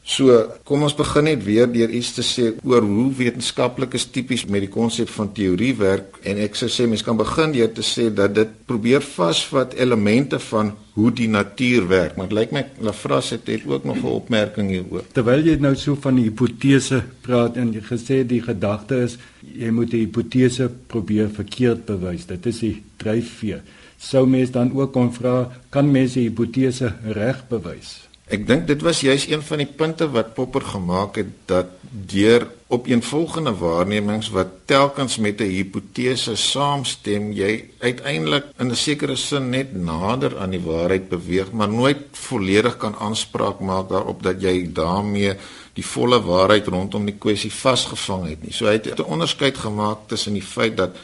So, 0.06 0.30
kom 0.70 0.84
ons 0.86 0.94
begin 0.94 1.26
net 1.26 1.40
weer 1.42 1.66
deur 1.66 1.90
iets 1.90 2.12
te 2.14 2.22
sê 2.22 2.52
oor 2.62 2.86
hoe 2.86 3.08
wetenskaplikes 3.18 4.04
tipies 4.14 4.44
met 4.46 4.62
die 4.62 4.70
konsep 4.70 5.10
van 5.10 5.32
teorie 5.34 5.72
werk 5.80 6.20
en 6.30 6.38
ek 6.44 6.60
sou 6.60 6.70
sê 6.70 6.86
mens 6.86 7.02
kan 7.02 7.18
begin 7.18 7.56
deur 7.56 7.72
te 7.74 7.82
sê 7.82 8.12
dat 8.14 8.36
dit 8.38 8.52
probeer 8.70 9.02
vasvat 9.02 9.74
elemente 9.82 10.38
van 10.52 10.76
hoe 10.94 11.10
die 11.10 11.28
natuur 11.28 11.90
werk. 11.90 12.16
Maar 12.16 12.30
dit 12.30 12.38
lyk 12.38 12.54
my 12.54 12.64
Lafras 12.86 13.34
het 13.34 13.50
het 13.50 13.66
ook 13.66 13.90
nog 13.90 13.98
'n 13.98 14.14
opmerking 14.22 14.70
hieroor. 14.70 15.10
Terwyl 15.12 15.42
jy 15.42 15.58
nou 15.58 15.76
so 15.76 15.96
van 15.96 16.22
die 16.22 16.30
hipotese 16.30 17.04
praat 17.22 17.58
en 17.58 17.74
jy 17.74 17.82
gesê 17.82 18.24
die 18.28 18.42
gedagte 18.42 19.02
is 19.10 19.18
jy 19.42 19.72
moet 19.72 19.90
die 19.90 20.06
hipotese 20.06 20.70
probeer 20.88 21.30
verkeerd 21.30 21.86
bewys. 21.86 22.26
Dit 22.26 22.46
is 22.46 22.60
die 22.60 22.84
dryfveer. 22.98 23.64
Sou 23.98 24.28
mens 24.28 24.52
dan 24.52 24.72
ook 24.72 24.94
kon 24.94 25.14
vra 25.14 25.52
kan 25.70 25.92
mens 25.92 26.14
die 26.14 26.30
hipotese 26.30 26.94
reg 27.04 27.48
bewys? 27.50 28.06
Ek 28.26 28.42
dink 28.50 28.64
dit 28.66 28.82
was 28.82 29.04
juis 29.06 29.28
een 29.30 29.44
van 29.46 29.62
die 29.62 29.70
punte 29.70 30.08
wat 30.10 30.32
Popper 30.34 30.64
gemaak 30.66 31.20
het 31.20 31.28
dat 31.46 31.76
deur 32.10 32.48
opeenvolgende 32.74 33.52
waarnemings 33.60 34.32
wat 34.34 34.66
telkens 34.66 35.18
met 35.22 35.42
'n 35.42 35.54
hipotese 35.54 36.36
saamstem, 36.36 37.32
jy 37.32 37.70
uiteindelik 37.80 38.46
in 38.58 38.72
'n 38.72 38.76
sekere 38.76 39.16
sin 39.16 39.50
net 39.50 39.76
nader 39.76 40.40
aan 40.40 40.50
die 40.50 40.60
waarheid 40.60 41.10
beweeg, 41.10 41.52
maar 41.52 41.70
nooit 41.70 42.02
volledig 42.12 42.78
kan 42.78 42.96
aanspraak 42.96 43.60
maak 43.60 43.90
daarop 43.90 44.24
dat 44.24 44.42
jy 44.42 44.74
daarmee 44.74 45.36
die 45.74 45.86
volle 45.86 46.22
waarheid 46.22 46.68
rondom 46.68 47.06
die 47.06 47.18
kwessie 47.20 47.54
vasgevang 47.54 48.28
het 48.30 48.44
nie. 48.44 48.54
So 48.54 48.66
hy 48.66 48.74
het 48.74 49.00
'n 49.00 49.04
onderskeid 49.04 49.58
gemaak 49.58 49.98
tussen 50.08 50.34
die 50.34 50.42
feit 50.42 50.78
dat 50.78 50.96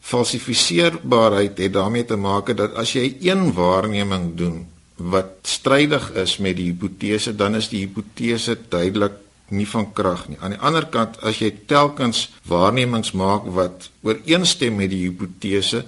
falsifiseerbaarheid 0.00 1.58
het 1.58 1.72
daarmee 1.72 2.04
te 2.04 2.16
maak 2.16 2.56
dat 2.56 2.74
as 2.74 2.92
jy 2.92 3.16
een 3.20 3.52
waarneming 3.52 4.36
doen 4.36 4.73
wat 4.96 5.42
strydig 5.42 6.10
is 6.20 6.36
met 6.38 6.56
die 6.56 6.70
hipotese, 6.70 7.34
dan 7.34 7.54
is 7.58 7.68
die 7.68 7.82
hipotese 7.84 8.56
duidelik 8.68 9.18
nie 9.48 9.66
van 9.68 9.90
krag 9.92 10.28
nie. 10.28 10.38
Aan 10.40 10.54
die 10.54 10.62
ander 10.62 10.86
kant, 10.86 11.18
as 11.26 11.40
jy 11.42 11.50
telkens 11.68 12.28
waarnemings 12.48 13.12
maak 13.12 13.48
wat 13.56 13.90
ooreenstem 14.06 14.78
met 14.78 14.92
die 14.94 15.04
hipotese, 15.08 15.84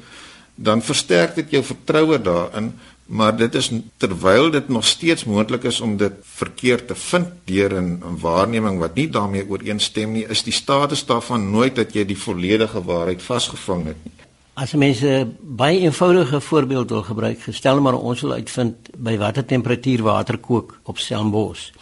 dan 0.56 0.82
versterk 0.82 1.36
dit 1.36 1.56
jou 1.56 1.62
vertroue 1.64 2.18
daarin, 2.18 2.72
maar 3.06 3.36
dit 3.38 3.54
is 3.54 3.70
terwyl 4.02 4.50
dit 4.50 4.68
nog 4.68 4.84
steeds 4.84 5.24
moontlik 5.30 5.64
is 5.70 5.80
om 5.80 5.94
dit 5.96 6.14
verkeerd 6.26 6.88
te 6.88 6.94
vind 6.94 7.28
deur 7.46 7.72
'n 7.80 8.18
waarneming 8.20 8.78
wat 8.78 8.94
nie 8.94 9.08
daarmee 9.08 9.48
ooreenstem 9.48 10.12
nie, 10.12 10.26
is 10.28 10.42
die 10.42 10.52
status 10.52 11.06
daarvan 11.06 11.50
nooit 11.50 11.76
dat 11.76 11.94
jy 11.94 12.04
die 12.04 12.18
volledige 12.18 12.82
waarheid 12.82 13.22
vasgevang 13.22 13.86
het 13.86 14.04
nie. 14.04 14.15
As 14.56 14.72
mense 14.72 15.26
baie 15.40 15.82
eenvoudige 15.84 16.40
voorbeeld 16.40 16.90
wil 16.90 17.02
gebruik, 17.02 17.42
gestel 17.44 17.80
maar 17.80 17.94
ons 17.94 18.22
wil 18.24 18.32
uitvind 18.32 18.88
by 18.96 19.18
watter 19.20 19.44
temperatuur 19.44 20.00
water 20.02 20.38
kook 20.40 20.78
op 20.88 20.96
Stellenbosch. 20.98 21.74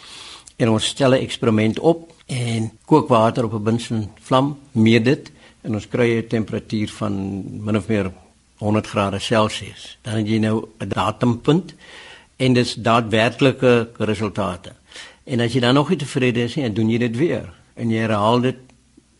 En 0.59 0.69
ons 0.69 0.85
stel 0.85 1.15
'n 1.15 1.23
eksperiment 1.23 1.79
op 1.79 2.11
en 2.27 2.71
kook 2.85 3.07
water 3.07 3.45
op 3.45 3.53
'n 3.53 3.63
bunsen 3.63 4.11
vlam, 4.19 4.57
meet 4.71 5.05
dit 5.05 5.31
en 5.61 5.73
ons 5.73 5.87
kry 5.87 6.17
'n 6.17 6.27
temperatuur 6.27 6.89
van 6.89 7.13
min 7.63 7.77
of 7.77 7.87
meer 7.87 8.11
100 8.57 8.87
grade 8.87 9.19
Celsius. 9.19 9.97
Dan 10.01 10.13
het 10.13 10.27
jy 10.27 10.37
nou 10.37 10.67
'n 10.79 10.87
datumpunt 10.87 11.73
en 12.35 12.53
dis 12.53 12.73
daadwerklike 12.73 13.89
resultate. 13.97 14.71
En 15.23 15.39
as 15.39 15.53
jy 15.53 15.59
dan 15.59 15.73
nog 15.73 15.89
nie 15.89 15.97
tevrede 15.97 16.43
is 16.43 16.55
nie, 16.55 16.65
dan 16.65 16.73
doen 16.73 16.89
jy 16.89 16.97
dit 16.97 17.17
weer 17.17 17.53
en 17.73 17.89
jy 17.89 17.99
herhaal 17.99 18.41
dit 18.41 18.55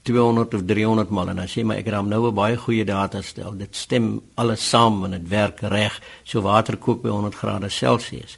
200 0.05 0.53
of 0.53 0.65
300 0.65 1.09
mal 1.09 1.29
en 1.31 1.41
dan 1.41 1.49
sê 1.49 1.63
my 1.65 1.79
ek 1.81 1.89
het 1.89 2.05
nou 2.05 2.27
'n 2.27 2.35
baie 2.35 2.57
goeie 2.57 2.85
data 2.85 3.21
stel. 3.21 3.57
Dit 3.57 3.75
stem 3.75 4.21
alles 4.35 4.69
saam 4.69 5.03
en 5.05 5.11
dit 5.11 5.29
werk 5.29 5.59
reg. 5.61 6.01
So 6.23 6.41
water 6.41 6.77
kook 6.77 7.01
by 7.01 7.09
100 7.09 7.35
grade 7.35 7.69
Celsius. 7.69 8.37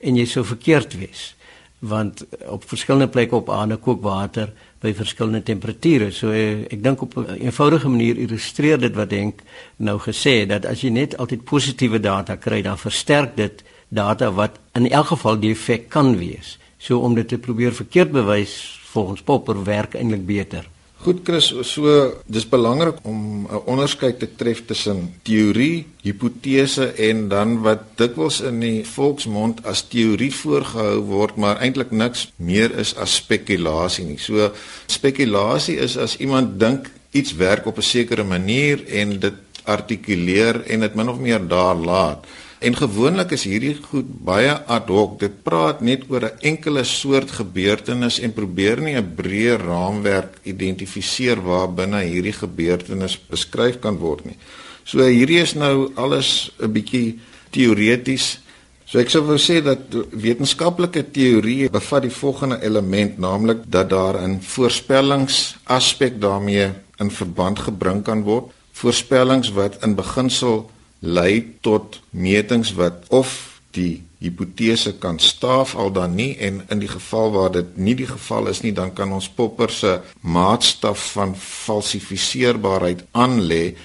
En 0.00 0.16
jy 0.16 0.26
sou 0.26 0.44
verkeerd 0.44 0.98
wees 0.98 1.36
want 1.78 2.24
op 2.48 2.64
verskillende 2.68 3.08
plekke 3.08 3.36
op 3.36 3.50
aarde 3.50 3.76
kook 3.76 4.02
water 4.02 4.52
by 4.80 4.94
verskillende 4.94 5.42
temperature. 5.42 6.10
So 6.10 6.30
eh, 6.30 6.64
ek 6.72 6.82
dink 6.82 7.02
op 7.02 7.16
'n 7.16 7.38
eenvoudige 7.40 7.88
manier 7.88 8.16
illustreer 8.16 8.78
dit 8.78 8.94
wat 8.94 9.10
denk 9.10 9.42
nou 9.76 9.98
gesê 9.98 10.46
dat 10.46 10.66
as 10.66 10.80
jy 10.80 10.90
net 10.90 11.16
altyd 11.16 11.44
positiewe 11.44 12.00
data 12.00 12.36
kry, 12.36 12.62
dan 12.62 12.78
versterk 12.78 13.36
dit 13.36 13.64
data 13.88 14.30
wat 14.30 14.58
in 14.74 14.90
elk 14.90 15.06
geval 15.06 15.38
die 15.38 15.50
effek 15.50 15.88
kan 15.88 16.16
wees. 16.16 16.58
So 16.78 16.98
om 16.98 17.14
dit 17.14 17.28
te 17.28 17.38
probeer 17.38 17.72
verkeerd 17.72 18.12
bewys 18.12 18.80
volgens 18.92 19.22
Popper 19.22 19.64
werk 19.64 19.94
eintlik 19.94 20.26
beter. 20.26 20.75
Goed 21.06 21.20
Chris, 21.22 21.52
so 21.62 21.90
dis 22.26 22.42
belangrik 22.50 22.96
om 23.06 23.46
'n 23.46 23.60
onderskeid 23.70 24.18
te 24.18 24.26
tref 24.34 24.64
tussen 24.66 25.14
teorie, 25.22 25.86
hipotese 26.02 26.86
en 26.98 27.28
dan 27.28 27.60
wat 27.62 27.82
dikwels 27.94 28.40
in 28.40 28.58
die 28.60 28.82
volksmond 28.84 29.62
as 29.64 29.84
teorie 29.86 30.32
voorgehou 30.34 30.98
word, 31.06 31.36
maar 31.36 31.62
eintlik 31.62 31.90
niks 31.90 32.32
meer 32.36 32.74
is 32.78 32.96
as 32.96 33.14
spekulasie 33.14 34.04
nie. 34.04 34.18
So 34.18 34.50
spekulasie 34.86 35.78
is 35.78 35.96
as 35.96 36.16
iemand 36.16 36.58
dink 36.58 36.90
iets 37.12 37.36
werk 37.36 37.66
op 37.66 37.78
'n 37.78 37.82
sekere 37.82 38.24
manier 38.24 38.82
en 38.88 39.20
dit 39.20 39.38
artikuleer 39.64 40.64
en 40.66 40.80
dit 40.80 40.94
min 40.94 41.08
of 41.08 41.18
meer 41.18 41.48
daar 41.48 41.76
laat. 41.76 42.26
En 42.58 42.76
gewoonlik 42.76 43.34
is 43.36 43.44
hierdie 43.44 43.74
goed 43.84 44.08
baie 44.24 44.52
ad 44.72 44.88
hoc. 44.88 45.18
Dit 45.20 45.42
praat 45.44 45.82
net 45.84 46.06
oor 46.08 46.24
'n 46.24 46.38
enkele 46.40 46.84
soort 46.84 47.30
gebeurtenis 47.30 48.18
en 48.20 48.32
probeer 48.32 48.80
nie 48.80 48.96
'n 48.96 49.14
breë 49.16 49.56
raamwerk 49.60 50.38
identifiseer 50.42 51.42
waar 51.42 51.68
binne 51.68 52.00
hierdie 52.00 52.32
gebeurtenis 52.32 53.18
beskryf 53.28 53.78
kan 53.80 53.96
word 53.98 54.24
nie. 54.24 54.38
So 54.84 55.02
hierdie 55.02 55.42
is 55.42 55.54
nou 55.54 55.92
alles 55.94 56.50
'n 56.58 56.72
bietjie 56.72 57.18
teoreties. 57.50 58.38
So 58.86 58.98
ek 58.98 59.10
sou 59.10 59.22
wou 59.22 59.38
sê 59.38 59.62
dat 59.62 59.80
wetenskaplike 60.10 61.10
teorie 61.10 61.70
bevat 61.70 62.02
die 62.02 62.10
volgende 62.10 62.62
element, 62.62 63.18
naamlik 63.18 63.58
dat 63.66 63.90
daar 63.90 64.16
'n 64.22 64.40
voorspellingsaspek 64.40 66.20
daarmee 66.20 66.70
in 66.98 67.10
verband 67.10 67.58
gebring 67.58 68.02
kan 68.02 68.22
word. 68.22 68.44
Voorspellings 68.72 69.52
wat 69.52 69.82
in 69.82 69.94
beginsel 69.94 70.70
lei 71.06 71.56
tot 71.64 72.00
metings 72.10 72.74
wat 72.78 73.06
of 73.14 73.60
die 73.76 74.02
hipotese 74.18 74.94
kan 74.98 75.18
staaf 75.20 75.74
al 75.76 75.92
dan 75.92 76.14
nie 76.16 76.32
en 76.40 76.62
in 76.72 76.80
die 76.80 76.90
geval 76.90 77.32
waar 77.34 77.52
dit 77.52 77.76
nie 77.76 77.94
die 77.98 78.08
geval 78.08 78.48
is 78.52 78.62
nie 78.64 78.72
dan 78.76 78.94
kan 78.96 79.12
ons 79.12 79.28
Popper 79.28 79.70
se 79.70 79.98
maatstaf 80.20 81.12
van 81.16 81.36
falsifiseerbaarheid 81.36 83.04
aanlê. 83.12 83.76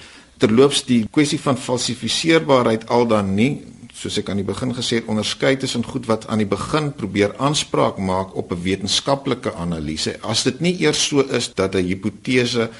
Terloops 0.42 0.82
die 0.88 1.04
kwessie 1.12 1.40
van 1.40 1.60
falsifiseerbaarheid 1.60 2.88
al 2.88 3.06
dan 3.12 3.34
nie 3.36 3.52
soos 3.92 4.16
ek 4.18 4.30
aan 4.32 4.40
die 4.40 4.48
begin 4.48 4.72
gesê 4.74 4.98
het 4.98 5.10
onderskei 5.12 5.52
tussen 5.60 5.84
goed 5.84 6.08
wat 6.08 6.24
aan 6.32 6.40
die 6.40 6.48
begin 6.48 6.90
probeer 6.96 7.36
aanspraak 7.38 8.00
maak 8.00 8.32
op 8.40 8.52
'n 8.52 8.62
wetenskaplike 8.64 9.52
analise. 9.54 10.16
As 10.22 10.42
dit 10.42 10.60
nie 10.60 10.80
eers 10.80 11.06
so 11.08 11.20
is 11.20 11.52
dat 11.54 11.74
'n 11.74 11.86
hipotese 11.86 12.70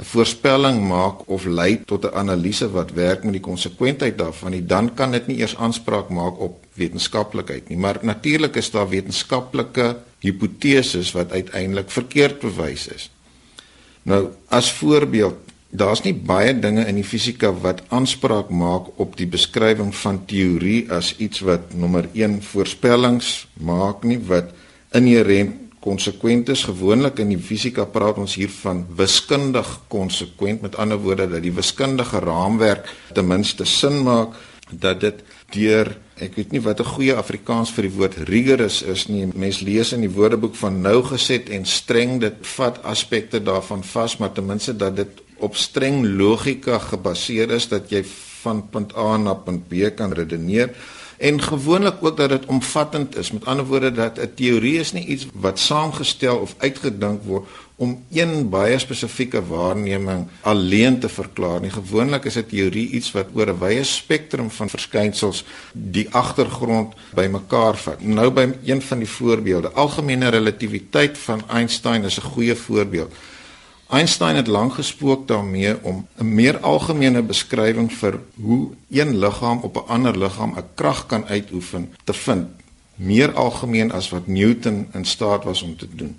'n 0.00 0.04
voorspelling 0.04 0.80
maak 0.88 1.28
of 1.28 1.44
lei 1.44 1.84
tot 1.84 2.04
'n 2.04 2.14
analise 2.22 2.70
wat 2.70 2.90
werk 2.92 3.24
met 3.24 3.32
die 3.32 3.48
konsekwentheid 3.50 4.18
daarvan, 4.18 4.50
nie, 4.50 4.66
dan 4.66 4.94
kan 4.94 5.10
dit 5.12 5.26
nie 5.26 5.38
eers 5.38 5.56
aanspraak 5.56 6.08
maak 6.08 6.40
op 6.40 6.64
wetenskaplikheid 6.74 7.68
nie. 7.68 7.78
Maar 7.78 7.98
natuurlik 8.02 8.56
is 8.56 8.70
daar 8.70 8.88
wetenskaplike 8.88 9.96
hipoteses 10.18 11.12
wat 11.12 11.32
uiteindelik 11.32 11.90
verkeerd 11.90 12.40
bewys 12.40 12.88
is. 12.88 13.10
Nou, 14.02 14.28
as 14.48 14.72
voorbeeld, 14.72 15.36
daar's 15.68 16.02
nie 16.02 16.14
baie 16.14 16.58
dinge 16.58 16.86
in 16.86 16.94
die 16.94 17.04
fisika 17.04 17.52
wat 17.52 17.82
aanspraak 17.88 18.48
maak 18.48 18.88
op 18.96 19.16
die 19.16 19.26
beskrywing 19.26 19.94
van 19.94 20.24
teorie 20.24 20.90
as 20.92 21.14
iets 21.16 21.40
wat 21.40 21.74
nommer 21.74 22.08
1 22.12 22.42
voorspellings 22.42 23.46
maak 23.54 24.02
nie 24.02 24.18
wat 24.18 24.50
inherënt 24.90 25.69
konsekwent 25.80 26.48
is. 26.52 26.64
Gewoonlik 26.68 27.18
in 27.18 27.32
die 27.32 27.40
fisika 27.40 27.86
praat 27.88 28.20
ons 28.20 28.36
hier 28.38 28.52
van 28.60 28.84
wiskundig 28.96 29.68
konsekwent, 29.88 30.62
met 30.62 30.76
ander 30.76 31.00
woorde 31.00 31.28
dat 31.30 31.42
die 31.42 31.54
wiskundige 31.56 32.20
raamwerk 32.24 32.88
ten 33.14 33.26
minste 33.26 33.64
sin 33.64 34.02
maak 34.04 34.36
dat 34.70 35.00
dit 35.02 35.22
deur 35.50 35.88
ek 36.20 36.36
weet 36.36 36.52
nie 36.52 36.60
wat 36.60 36.80
'n 36.80 36.92
goeie 36.94 37.14
Afrikaans 37.16 37.72
vir 37.72 37.88
die 37.88 37.96
woord 37.96 38.16
rigorous 38.28 38.82
is 38.82 39.08
nie. 39.08 39.26
Mens 39.34 39.60
lees 39.60 39.92
in 39.92 40.00
die 40.00 40.14
woordeboek 40.14 40.54
van 40.54 40.80
nougeset 40.80 41.48
en 41.48 41.64
streng 41.64 42.20
dit 42.20 42.34
vat 42.56 42.82
aspekte 42.84 43.40
daarvan 43.42 43.82
vas, 43.82 44.18
maar 44.18 44.32
ten 44.32 44.46
minste 44.46 44.76
dat 44.76 44.96
dit 44.96 45.08
op 45.38 45.56
streng 45.56 46.04
logika 46.04 46.78
gebaseer 46.78 47.50
is 47.50 47.68
dat 47.68 47.90
jy 47.90 48.04
van 48.42 48.68
punt 48.70 48.96
A 48.96 49.16
na 49.16 49.34
punt 49.34 49.68
B 49.68 49.96
kan 49.96 50.12
redeneer 50.12 50.74
en 51.20 51.42
gewoonlik 51.42 51.94
ook 52.00 52.16
dat 52.16 52.28
dit 52.28 52.46
omvattend 52.46 53.16
is. 53.16 53.30
Met 53.30 53.44
ander 53.44 53.66
woorde 53.66 53.92
dat 53.92 54.18
'n 54.18 54.32
teorie 54.34 54.78
is 54.78 54.92
nie 54.92 55.06
iets 55.06 55.26
wat 55.32 55.58
saamgestel 55.58 56.36
of 56.36 56.54
uitgedink 56.58 57.22
word 57.22 57.48
om 57.76 58.04
een 58.12 58.48
baie 58.48 58.78
spesifieke 58.78 59.46
waarneming 59.46 60.26
alleen 60.40 60.98
te 60.98 61.08
verklaar 61.08 61.60
nie. 61.60 61.70
Gewoonlik 61.70 62.24
is 62.24 62.36
'n 62.36 62.46
teorie 62.46 62.88
iets 62.88 63.12
wat 63.12 63.26
oor 63.34 63.48
'n 63.48 63.58
wye 63.58 63.84
spektrum 63.84 64.50
van 64.50 64.68
verskynsels 64.68 65.44
die 65.72 66.08
agtergrond 66.10 66.94
bymekaar 67.14 67.76
vat. 67.76 68.00
Nou 68.02 68.30
by 68.30 68.48
een 68.64 68.82
van 68.82 68.98
die 68.98 69.08
voorbeelde, 69.08 69.70
algemene 69.70 70.28
relativiteit 70.28 71.18
van 71.18 71.42
Einstein 71.48 72.04
is 72.04 72.16
'n 72.16 72.30
goeie 72.32 72.54
voorbeeld. 72.54 73.12
Einstein 73.90 74.36
het 74.36 74.46
lank 74.46 74.74
gespook 74.74 75.28
daarmee 75.28 75.82
om 75.82 76.06
'n 76.18 76.34
meer 76.34 76.58
algemene 76.58 77.22
beskrywing 77.22 77.92
vir 77.92 78.20
hoe 78.40 78.68
een 78.90 79.18
liggaam 79.18 79.58
op 79.62 79.76
'n 79.76 79.88
ander 79.88 80.18
liggaam 80.18 80.52
'n 80.56 80.64
krag 80.74 81.06
kan 81.06 81.26
uitoefen 81.26 81.94
te 82.04 82.12
vind, 82.12 82.46
meer 82.94 83.32
algemeen 83.32 83.92
as 83.92 84.10
wat 84.10 84.26
Newton 84.26 84.88
in 84.92 85.04
staat 85.04 85.44
was 85.44 85.62
om 85.62 85.76
te 85.76 85.88
doen. 85.94 86.16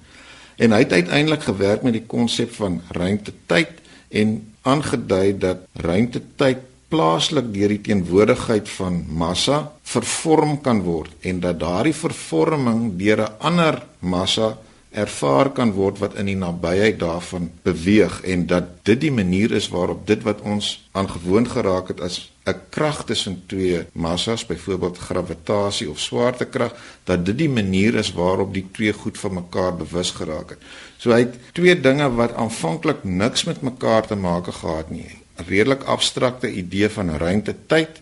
En 0.56 0.72
hy 0.72 0.80
het 0.80 0.92
uiteindelik 0.92 1.44
gewerk 1.44 1.82
met 1.82 1.94
die 1.94 2.06
konsep 2.06 2.54
van 2.54 2.82
ruimtetyd 2.90 3.70
en 4.10 4.54
aangedui 4.62 5.38
dat 5.38 5.58
ruimtetyd 5.74 6.58
plaaslik 6.88 7.54
deur 7.54 7.68
die 7.68 7.82
teenwoordigheid 7.82 8.70
van 8.70 9.06
massa 9.08 9.72
vervorm 9.82 10.62
kan 10.62 10.82
word 10.82 11.12
en 11.20 11.40
dat 11.40 11.60
daardie 11.60 11.96
vervorming 11.96 12.98
deur 12.98 13.22
'n 13.22 13.34
ander 13.40 13.82
massa 14.00 14.58
ervaar 14.92 15.50
kan 15.56 15.72
word 15.72 16.02
wat 16.04 16.18
in 16.20 16.28
die 16.28 16.36
nabyheid 16.36 16.98
daarvan 17.00 17.48
beweeg 17.64 18.18
en 18.28 18.44
dat 18.48 18.84
dit 18.88 19.00
die 19.02 19.12
manier 19.12 19.54
is 19.56 19.70
waarop 19.72 20.04
dit 20.08 20.24
wat 20.28 20.42
ons 20.44 20.74
aangewoon 20.92 21.48
geraak 21.48 21.88
het 21.94 22.02
as 22.02 22.18
'n 22.46 22.60
krag 22.70 23.06
tussen 23.06 23.44
twee 23.48 23.86
massas 23.94 24.46
byvoorbeeld 24.46 24.98
gravitasie 24.98 25.90
of 25.90 26.00
swaartekrag 26.00 26.74
dat 27.04 27.26
dit 27.26 27.38
die 27.38 27.50
manier 27.50 27.96
is 27.96 28.12
waarop 28.12 28.54
die 28.54 28.68
twee 28.72 28.94
goed 28.94 29.18
van 29.18 29.34
mekaar 29.34 29.76
bewus 29.76 30.12
geraak 30.12 30.50
het. 30.50 30.60
So 30.98 31.12
hy 31.12 31.20
het 31.20 31.36
twee 31.54 31.80
dinge 31.80 32.10
wat 32.16 32.34
aanvanklik 32.34 33.04
niks 33.04 33.44
met 33.44 33.62
mekaar 33.62 34.08
te 34.08 34.16
maak 34.16 34.48
gehad 34.54 34.90
nie. 34.90 35.08
'n 35.38 35.44
Redelik 35.48 35.84
abstrakte 35.84 36.52
idee 36.52 36.90
van 36.90 37.18
ruimte-tyd 37.18 38.02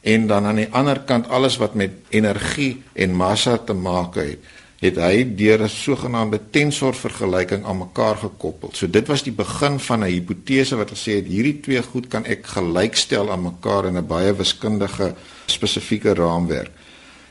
en 0.00 0.26
dan 0.26 0.44
aan 0.44 0.56
die 0.56 0.72
ander 0.72 1.00
kant 1.00 1.28
alles 1.28 1.56
wat 1.56 1.74
met 1.74 1.90
energie 2.08 2.82
en 2.92 3.14
massa 3.14 3.58
te 3.58 3.72
maak 3.72 4.14
het 4.14 4.38
het 4.84 4.98
hy 5.00 5.24
deur 5.36 5.62
'n 5.64 5.68
sogenaamde 5.68 6.40
tensor 6.50 6.94
vergelyking 6.94 7.64
aan 7.64 7.78
mekaar 7.78 8.16
gekoppel. 8.16 8.68
So 8.72 8.90
dit 8.90 9.06
was 9.06 9.22
die 9.22 9.32
begin 9.32 9.80
van 9.80 10.04
'n 10.04 10.12
hipotese 10.12 10.76
wat 10.76 10.90
gesê 10.90 11.12
het 11.20 11.26
hierdie 11.26 11.60
twee 11.60 11.82
goed 11.82 12.08
kan 12.08 12.24
ek 12.24 12.46
gelykstel 12.46 13.30
aan 13.30 13.42
mekaar 13.42 13.86
in 13.86 13.96
'n 13.96 14.06
baie 14.06 14.34
wiskundige 14.34 15.14
spesifieke 15.46 16.14
raamwerk. 16.14 16.70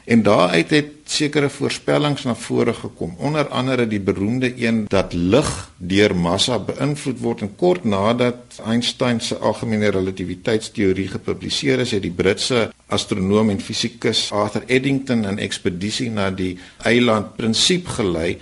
En 0.03 0.23
daaruit 0.23 0.69
het 0.69 0.87
sekere 1.05 1.49
voorspellings 1.49 2.23
na 2.23 2.35
vore 2.35 2.73
gekom. 2.73 3.15
Onder 3.17 3.47
andere 3.47 3.87
die 3.87 3.99
beroemde 3.99 4.53
een 4.65 4.85
dat 4.87 5.13
lig 5.13 5.51
deur 5.77 6.15
massa 6.15 6.57
beïnvloed 6.59 7.19
word 7.19 7.41
en 7.41 7.53
kort 7.55 7.83
nadat 7.83 8.59
Einstein 8.65 9.21
se 9.21 9.37
algemene 9.37 9.91
relativiteitsteorie 9.95 11.07
gepubliseer 11.07 11.79
is, 11.79 11.91
het 11.95 12.03
die 12.03 12.11
Britse 12.11 12.71
astronoom 12.87 13.49
en 13.49 13.61
fisikus 13.61 14.31
Arthur 14.31 14.63
Eddington 14.67 15.23
'n 15.25 15.39
ekspedisie 15.39 16.09
na 16.11 16.31
die 16.31 16.57
eiland 16.83 17.35
Prinsip 17.35 17.87
gelei 17.87 18.37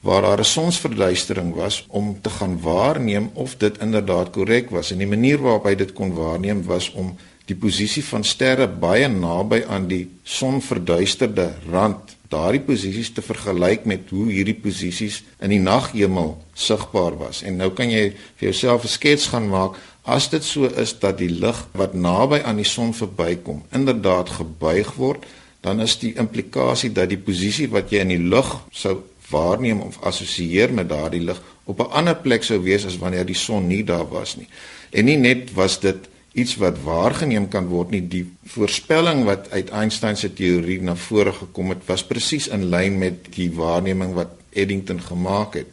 waar 0.00 0.22
daar 0.22 0.38
'n 0.38 0.44
sonsverduistering 0.44 1.54
was 1.54 1.84
om 1.88 2.20
te 2.20 2.30
gaan 2.30 2.60
waarneem 2.60 3.30
of 3.32 3.56
dit 3.56 3.78
inderdaad 3.78 4.30
korrek 4.30 4.70
was. 4.70 4.90
En 4.90 4.98
die 4.98 5.06
manier 5.06 5.38
waarop 5.38 5.64
hy 5.64 5.74
dit 5.74 5.92
kon 5.92 6.14
waarneem 6.14 6.62
was 6.64 6.92
om 6.92 7.16
die 7.48 7.56
posisie 7.56 8.04
van 8.04 8.24
sterre 8.24 8.68
baie 8.68 9.08
naby 9.08 9.62
aan 9.68 9.88
die 9.88 10.04
sonverduisterde 10.24 11.54
rand 11.72 12.16
daardie 12.28 12.60
posisies 12.60 13.08
te 13.16 13.24
vergelyk 13.24 13.86
met 13.88 14.10
hoe 14.12 14.26
hierdie 14.28 14.56
posisies 14.60 15.22
in 15.40 15.54
die 15.54 15.62
naghemel 15.62 16.34
sigbaar 16.52 17.16
was. 17.16 17.40
En 17.42 17.56
nou 17.56 17.70
kan 17.72 17.88
jy 17.88 18.10
vir 18.36 18.50
jouself 18.50 18.84
'n 18.84 18.88
skets 18.88 19.28
gaan 19.32 19.48
maak 19.48 19.78
as 20.04 20.28
dit 20.28 20.44
so 20.44 20.64
is 20.64 20.92
dat 20.98 21.18
die 21.18 21.30
lig 21.30 21.58
wat 21.72 21.94
naby 21.94 22.40
aan 22.44 22.56
die 22.56 22.68
son 22.68 22.92
verbykom 22.94 23.62
inderdaad 23.72 24.28
gebuig 24.28 24.94
word 24.94 25.24
dan 25.60 25.80
is 25.80 25.98
die 25.98 26.14
implikasie 26.14 26.92
dat 26.92 27.08
die 27.08 27.18
posisie 27.18 27.68
wat 27.68 27.90
jy 27.90 28.04
in 28.04 28.14
die 28.14 28.28
lug 28.34 28.60
sou 28.70 29.02
waarneem 29.30 29.80
of 29.84 29.98
assosieer 30.02 30.72
met 30.72 30.88
daardie 30.88 31.24
lig 31.24 31.40
op 31.64 31.80
'n 31.80 31.92
ander 31.92 32.16
plek 32.16 32.44
sou 32.44 32.62
wees 32.62 32.84
as 32.84 32.98
wanneer 32.98 33.26
die 33.26 33.34
son 33.34 33.66
nie 33.66 33.84
daar 33.84 34.08
was 34.08 34.36
nie. 34.36 34.48
En 34.90 35.04
nie 35.04 35.16
net 35.16 35.52
was 35.52 35.80
dit 35.80 36.08
iets 36.32 36.56
wat 36.60 36.82
waargeneem 36.84 37.48
kan 37.48 37.68
word 37.70 37.90
nie. 37.94 38.02
Die 38.08 38.24
voorspelling 38.54 39.24
wat 39.28 39.50
uit 39.50 39.70
Einstein 39.70 40.16
se 40.16 40.32
teorie 40.32 40.80
na 40.82 40.96
vore 40.96 41.32
gekom 41.32 41.74
het 41.74 41.86
was 41.86 42.04
presies 42.06 42.48
in 42.48 42.68
lyn 42.72 42.98
met 42.98 43.30
die 43.34 43.50
waarneming 43.54 44.14
wat 44.18 44.36
Eddington 44.52 45.00
gemaak 45.02 45.54
het. 45.54 45.72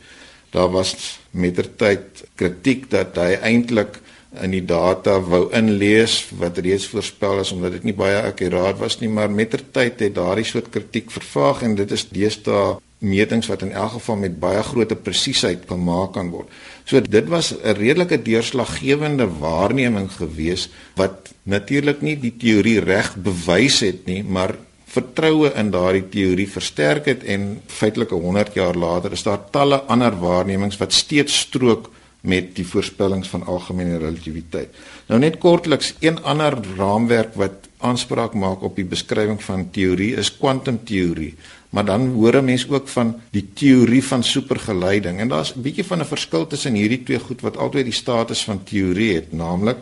Daar 0.55 0.71
was 0.71 1.19
mettertyd 1.31 2.23
kritiek 2.35 2.89
dat 2.89 3.17
hy 3.19 3.35
eintlik 3.41 3.99
in 4.43 4.51
die 4.51 4.63
data 4.67 5.17
wou 5.23 5.45
inlees 5.55 6.17
wat 6.39 6.57
reeds 6.63 6.87
voorspel 6.91 7.39
is 7.43 7.51
omdat 7.55 7.77
dit 7.77 7.87
nie 7.89 7.95
baie 7.95 8.17
akkuraat 8.19 8.79
was 8.81 8.99
nie 8.99 9.09
maar 9.11 9.31
mettertyd 9.31 10.01
het 10.03 10.15
daardie 10.17 10.47
soort 10.47 10.67
kritiek 10.73 11.11
vervaag 11.13 11.63
en 11.67 11.77
dit 11.79 11.91
is 11.95 12.07
deesdae 12.11 12.75
metings 12.99 13.47
wat 13.47 13.61
in 13.61 13.71
elk 13.71 13.97
geval 13.97 14.15
met 14.15 14.39
baie 14.39 14.63
groot 14.63 14.93
presisieheid 15.03 15.65
gemaak 15.67 16.13
kan 16.13 16.29
word. 16.31 16.49
So 16.85 17.01
dit 17.01 17.27
was 17.27 17.53
'n 17.53 17.75
redelike 17.75 18.21
deurslaggewende 18.21 19.27
waarneming 19.39 20.11
gewees 20.11 20.69
wat 20.95 21.33
natuurlik 21.43 22.01
nie 22.01 22.19
die 22.19 22.35
teorie 22.37 22.79
reg 22.79 23.15
bewys 23.15 23.79
het 23.79 24.05
nie, 24.05 24.23
maar 24.23 24.55
vertroue 24.85 25.51
in 25.59 25.71
daardie 25.71 26.09
teorie 26.09 26.47
versterk 26.47 27.05
het 27.05 27.23
en 27.23 27.61
feitelik 27.67 28.09
100 28.09 28.53
jaar 28.53 28.75
later 28.75 29.11
is 29.11 29.23
daar 29.23 29.49
talle 29.51 29.81
ander 29.91 30.15
waarnemings 30.19 30.77
wat 30.77 30.93
steeds 30.93 31.39
strook 31.39 31.91
met 32.25 32.55
die 32.57 32.65
voorspellings 32.65 33.29
van 33.29 33.45
algemene 33.45 33.97
relativiteit. 34.01 34.73
Nou 35.07 35.19
net 35.21 35.37
kortliks 35.37 35.93
een 35.99 36.17
ander 36.23 36.57
raamwerk 36.77 37.35
wat 37.35 37.69
aanspraak 37.85 38.33
maak 38.33 38.63
op 38.65 38.75
die 38.79 38.87
beskrywing 38.89 39.41
van 39.43 39.67
teorie 39.75 40.15
is 40.17 40.31
kwantumteorie 40.37 41.35
maar 41.75 41.85
dan 41.85 42.07
hoor 42.15 42.35
'n 42.37 42.45
mens 42.45 42.69
ook 42.69 42.87
van 42.87 43.21
die 43.29 43.47
teorie 43.53 44.03
van 44.03 44.23
supergeleiding 44.23 45.19
en 45.19 45.27
daar's 45.27 45.55
'n 45.55 45.61
bietjie 45.61 45.85
van 45.85 45.99
'n 45.99 46.05
verskil 46.05 46.47
tussen 46.47 46.73
hierdie 46.73 47.03
twee 47.03 47.19
goed 47.19 47.41
wat 47.41 47.57
altyd 47.57 47.83
die 47.83 47.93
status 47.93 48.43
van 48.43 48.63
teorie 48.63 49.13
het, 49.15 49.31
naamlik 49.31 49.77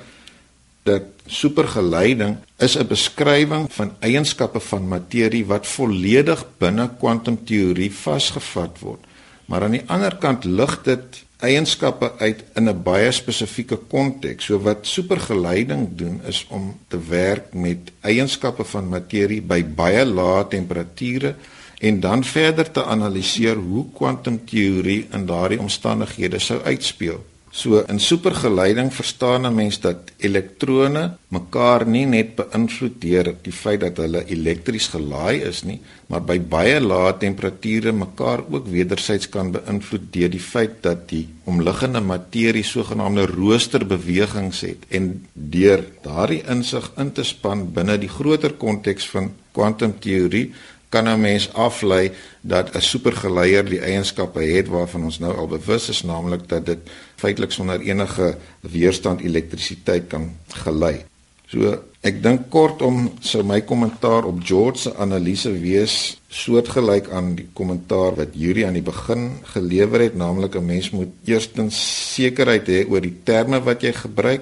dat 0.84 1.04
supergeleiding 1.26 2.36
is 2.58 2.78
'n 2.78 2.88
beskrywing 2.88 3.74
van 3.74 3.96
eienskappe 4.00 4.60
van 4.60 4.88
materie 4.88 5.46
wat 5.46 5.68
volledig 5.68 6.46
binne 6.58 6.90
kwantumteorie 7.00 7.94
vasgevat 7.94 8.80
word. 8.80 9.04
Maar 9.46 9.64
aan 9.64 9.72
die 9.72 9.86
ander 9.86 10.16
kant 10.16 10.44
lig 10.44 10.82
dit 10.82 11.24
eienskappe 11.38 12.12
uit 12.18 12.44
in 12.56 12.70
'n 12.70 12.84
baie 12.84 13.12
spesifieke 13.12 13.76
konteks. 13.76 14.46
So 14.46 14.60
wat 14.60 14.88
supergeleiding 14.88 15.88
doen 15.96 16.22
is 16.26 16.46
om 16.50 16.80
te 16.88 17.00
werk 17.10 17.54
met 17.54 17.92
eienskappe 18.02 18.64
van 18.64 18.90
materie 18.90 19.42
by 19.42 19.66
baie 19.66 20.06
lae 20.06 20.48
temperature 20.48 21.36
en 21.84 22.00
dan 22.00 22.24
verder 22.24 22.72
te 22.72 22.84
analiseer 22.86 23.60
hoe 23.60 23.86
kwantumteorie 23.98 25.02
in 25.12 25.26
daardie 25.28 25.60
omstandighede 25.60 26.40
sou 26.40 26.62
uitspeel. 26.64 27.20
So 27.54 27.84
in 27.86 28.00
supergeleiding 28.02 28.88
verstaan 28.94 29.46
'n 29.46 29.56
mens 29.56 29.80
dat 29.80 29.98
elektrone 30.18 31.04
mekaar 31.28 31.86
nie 31.88 32.06
net 32.06 32.30
beïnvloed 32.36 32.96
deur 33.02 33.36
die 33.42 33.54
feit 33.54 33.80
dat 33.80 33.98
hulle 33.98 34.24
elektries 34.26 34.88
gelaai 34.88 35.44
is 35.50 35.62
nie, 35.64 35.80
maar 36.08 36.24
by 36.24 36.40
baie 36.40 36.80
lae 36.80 37.14
temperature 37.18 37.92
mekaar 37.92 38.42
ook 38.50 38.66
wederzijds 38.68 39.30
kan 39.30 39.52
beïnvloed 39.52 40.08
deur 40.14 40.30
die 40.30 40.46
feit 40.54 40.82
dat 40.82 41.10
die 41.10 41.28
omliggende 41.44 42.02
materie 42.02 42.64
sogenaamde 42.64 43.26
roosterbewegings 43.26 44.62
het 44.62 44.90
en 44.90 45.26
deur 45.34 45.86
daardie 46.02 46.44
insig 46.50 46.92
in 46.98 47.12
te 47.12 47.24
span 47.24 47.74
binne 47.74 47.98
die 47.98 48.14
groter 48.18 48.54
konteks 48.54 49.10
van 49.10 49.32
kwantumteorie 49.52 50.48
kan 50.94 51.10
'n 51.10 51.22
mens 51.22 51.50
aflei 51.54 52.12
dat 52.42 52.76
'n 52.76 52.82
supergeleier 52.82 53.66
die 53.66 53.82
eienskappe 53.82 54.42
het 54.42 54.68
waarvan 54.68 55.04
ons 55.04 55.20
nou 55.20 55.34
al 55.38 55.48
bewus 55.48 55.90
is, 55.90 56.04
naamlik 56.04 56.48
dat 56.50 56.66
dit 56.66 56.82
feitelik 57.16 57.52
sonder 57.52 57.80
enige 57.82 58.38
weerstand 58.62 59.22
elektrisiteit 59.22 60.08
kan 60.08 60.36
gelei. 60.48 61.06
So 61.48 61.84
ek 62.02 62.24
dink 62.24 62.50
kortom 62.50 63.12
sou 63.22 63.44
my 63.44 63.62
kommentaar 63.62 64.26
op 64.26 64.40
George 64.44 64.80
se 64.80 64.96
analise 64.98 65.52
wees 65.62 66.18
soortgelyk 66.28 67.10
aan 67.10 67.36
die 67.36 67.48
kommentaar 67.54 68.16
wat 68.16 68.34
Yuri 68.34 68.66
aan 68.66 68.74
die 68.74 68.82
begin 68.82 69.30
gelewer 69.54 70.02
het, 70.02 70.16
naamlik 70.16 70.56
'n 70.56 70.66
mens 70.66 70.90
moet 70.90 71.12
eerstens 71.26 71.76
sekerheid 72.16 72.68
hê 72.68 72.90
oor 72.90 73.02
die 73.02 73.20
terme 73.24 73.62
wat 73.62 73.82
jy 73.82 73.94
gebruik 73.94 74.42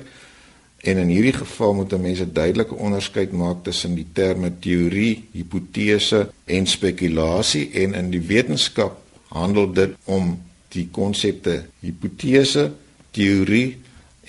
En 0.81 0.97
in 0.97 1.11
hierdie 1.13 1.35
geval 1.35 1.73
moet 1.77 1.93
mense 2.01 2.25
duidelike 2.25 2.75
onderskeid 2.75 3.31
maak 3.31 3.63
tussen 3.63 3.95
die 3.95 4.07
terme 4.13 4.49
teorie, 4.59 5.27
hipotese 5.31 6.29
en 6.45 6.65
spekulasie 6.67 7.67
en 7.83 7.93
in 7.93 8.09
die 8.13 8.23
wetenskap 8.25 8.97
handel 9.29 9.69
dit 9.73 9.93
om 10.09 10.33
die 10.73 10.87
konsepte 10.91 11.61
hipotese, 11.83 12.71
teorie 13.11 13.77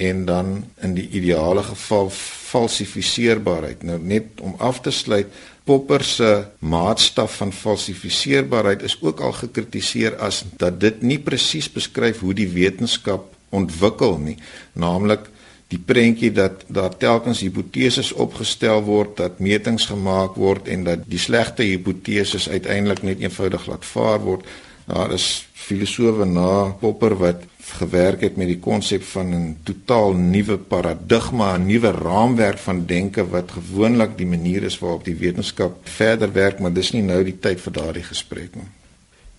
en 0.02 0.24
dan 0.28 0.52
in 0.82 0.94
die 0.98 1.08
ideale 1.08 1.62
geval 1.62 2.10
falsifiseerbaarheid. 2.12 3.82
Nou 3.86 3.98
net 4.00 4.40
om 4.40 4.54
af 4.58 4.80
te 4.84 4.90
sluit, 4.90 5.32
Popper 5.64 6.02
se 6.02 6.44
maatstaf 6.58 7.36
van 7.38 7.52
falsifiseerbaarheid 7.54 8.82
is 8.82 8.96
ook 9.00 9.20
al 9.20 9.32
gekritiseer 9.32 10.16
as 10.18 10.42
dat 10.58 10.80
dit 10.82 11.04
nie 11.06 11.20
presies 11.22 11.68
beskryf 11.70 12.18
hoe 12.18 12.34
die 12.34 12.48
wetenskap 12.50 13.28
ontwikkel 13.54 14.18
nie, 14.18 14.36
naamlik 14.74 15.28
die 15.72 15.80
prentjie 15.80 16.32
dat 16.32 16.64
daar 16.68 16.92
telkens 17.00 17.40
hipoteses 17.40 18.12
opgestel 18.12 18.82
word, 18.84 19.16
dat 19.16 19.40
metings 19.40 19.88
gemaak 19.88 20.36
word 20.40 20.68
en 20.68 20.84
dat 20.84 21.06
die 21.08 21.20
slegte 21.20 21.64
hipoteses 21.64 22.48
uiteindelik 22.48 23.02
net 23.06 23.24
eenvoudig 23.24 23.66
laat 23.70 23.88
vaar 23.88 24.20
word. 24.20 24.44
Daar 24.86 25.14
is 25.14 25.46
filosowe 25.54 26.26
na 26.26 26.74
Popper 26.80 27.14
wat 27.16 27.46
gewerk 27.78 28.20
het 28.26 28.36
met 28.36 28.50
die 28.50 28.58
konsep 28.60 29.04
van 29.14 29.32
'n 29.34 29.56
totaal 29.64 30.12
nuwe 30.12 30.58
paradigma, 30.58 31.56
'n 31.56 31.66
nuwe 31.66 31.90
raamwerk 31.90 32.58
van 32.58 32.86
denke 32.86 33.28
wat 33.28 33.52
gewoonlik 33.52 34.18
die 34.18 34.26
manier 34.26 34.62
is 34.62 34.78
waarop 34.78 35.04
die 35.04 35.16
wetenskap 35.16 35.72
verder 35.82 36.32
werk, 36.32 36.58
maar 36.58 36.72
dis 36.72 36.92
nie 36.92 37.02
nou 37.02 37.24
die 37.24 37.38
tyd 37.38 37.60
vir 37.60 37.72
daardie 37.72 38.02
gesprek 38.02 38.54
nie. 38.54 38.70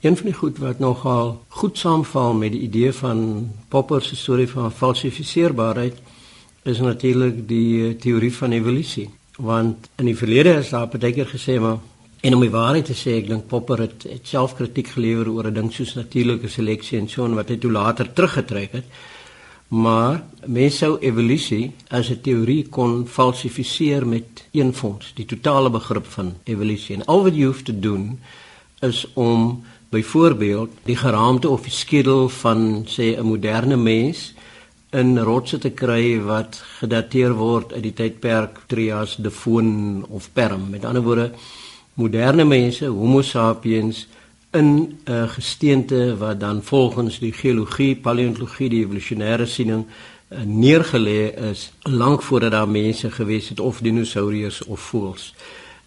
Een 0.02 0.17
van 0.17 0.26
die 0.26 0.36
goed 0.36 0.58
wat 0.58 0.80
nogal 0.80 1.43
goed 1.48 1.78
saamval 1.78 2.34
met 2.34 2.52
die 2.52 2.62
idee 2.62 2.91
van 2.91 3.52
Popper 3.67 4.02
se 4.02 4.15
storie 4.15 4.50
van 4.50 4.72
falsifiseerbaarheid 4.72 5.93
is 6.63 6.80
natuurlik 6.80 7.47
die 7.47 7.88
eh, 7.88 7.95
teorie 7.99 8.34
van 8.34 8.52
evolusie. 8.52 9.10
Want 9.38 9.89
in 9.97 10.06
die 10.06 10.17
verlede 10.17 10.58
is 10.60 10.69
daar 10.69 10.88
baie 10.88 11.13
keer 11.13 11.28
gesê 11.28 11.60
maar 11.60 11.80
en 12.23 12.36
om 12.38 12.39
die 12.39 12.54
waarheid 12.54 12.86
te 12.88 12.95
sê, 12.95 13.17
ek 13.19 13.28
dink 13.28 13.49
Popper 13.52 13.82
het, 13.84 14.06
het 14.08 14.30
self 14.30 14.54
kritiek 14.56 14.93
gelewer 14.95 15.28
oor 15.30 15.49
'n 15.49 15.54
ding 15.54 15.71
soos 15.73 15.95
natuurlike 15.95 16.47
seleksie 16.47 16.99
en 16.99 17.10
so 17.10 17.26
en 17.26 17.36
wat 17.36 17.49
hy 17.49 17.58
toe 17.58 17.71
later 17.71 18.13
teruggetrek 18.13 18.71
het. 18.71 18.86
Maar 19.67 20.23
mens 20.45 20.78
sou 20.78 20.97
evolusie 20.99 21.71
as 21.89 22.10
'n 22.10 22.21
teorie 22.21 22.67
kon 22.69 23.08
falsifiseer 23.08 24.08
met 24.08 24.47
een 24.52 24.73
fonds, 24.73 25.12
die 25.15 25.26
totale 25.26 25.69
begrip 25.69 26.06
van 26.06 26.34
evolusie. 26.43 26.95
En 26.95 27.06
al 27.06 27.23
wat 27.23 27.36
jy 27.36 27.45
hoef 27.45 27.62
te 27.62 27.80
doen 27.80 28.19
is 28.82 29.08
om 29.13 29.63
byvoorbeeld 29.89 30.69
die 30.84 30.95
geraamte 30.95 31.49
of 31.49 31.62
die 31.62 31.71
skedel 31.71 32.30
van 32.30 32.86
sê 32.86 33.17
'n 33.17 33.26
moderne 33.26 33.76
mens 33.76 34.34
in 34.93 35.17
rotse 35.17 35.58
te 35.58 35.71
kry 35.73 36.19
wat 36.21 36.60
gedateer 36.79 37.34
word 37.34 37.73
uit 37.73 37.84
die 37.88 37.93
tydperk 37.97 38.63
Trias, 38.69 39.15
Devon 39.17 40.03
of 40.10 40.29
Perm. 40.34 40.67
Met 40.69 40.86
ander 40.86 41.01
woorde, 41.01 41.32
moderne 41.97 42.45
mense, 42.45 42.86
Homo 42.86 43.21
sapiens 43.21 44.08
in 44.53 44.67
'n 44.69 45.12
uh, 45.12 45.29
gesteente 45.29 46.17
wat 46.17 46.39
dan 46.39 46.63
volgens 46.63 47.19
die 47.19 47.34
geologie, 47.34 47.95
paleontologie, 47.95 48.69
die 48.69 48.86
evolusionêre 48.86 49.45
siening 49.45 49.86
uh, 49.86 50.38
neergelê 50.45 51.34
is 51.51 51.71
lank 51.82 52.21
voordat 52.21 52.51
daar 52.51 52.69
mense 52.69 53.12
gewees 53.12 53.49
het 53.49 53.60
of 53.60 53.79
dinosouriërs 53.82 54.63
of 54.63 54.79
voëls. 54.79 55.34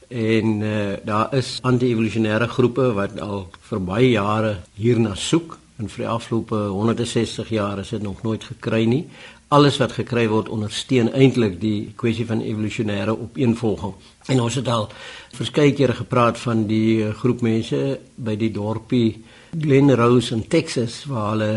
En 0.09 0.61
uh, 0.61 0.92
daar 1.05 1.35
is 1.35 1.59
anti-evolusionêre 1.62 2.49
groepe 2.49 2.92
wat 2.92 3.21
al 3.21 3.49
vir 3.61 3.81
baie 3.81 4.11
jare 4.11 4.57
hierna 4.75 5.14
soek 5.14 5.59
En 5.77 5.89
vir 5.93 6.05
die 6.07 6.09
afgelope 6.09 6.57
160 6.73 7.49
jaar 7.53 7.79
is 7.79 7.93
dit 7.93 8.03
nog 8.03 8.23
nooit 8.23 8.45
gekry 8.45 8.85
nie. 8.89 9.05
Alles 9.49 9.77
wat 9.79 9.93
gekry 9.93 10.25
word 10.29 10.49
ondersteun 10.49 11.12
eintlik 11.12 11.61
die 11.61 11.93
kwessie 12.01 12.27
van 12.27 12.41
evolusionêre 12.41 13.12
opeenvolging. 13.12 13.93
En 14.33 14.41
ons 14.41 14.55
het 14.59 14.69
al 14.69 14.89
verskeie 15.37 15.75
kere 15.77 15.95
gepraat 15.95 16.39
van 16.39 16.65
die 16.67 17.12
groep 17.21 17.45
mense 17.45 17.99
by 18.17 18.35
die 18.41 18.51
dorpie 18.51 19.23
Glen 19.53 19.95
Rose 19.95 20.35
in 20.35 20.47
Texas 20.49 21.05
waar 21.11 21.35
hulle 21.35 21.51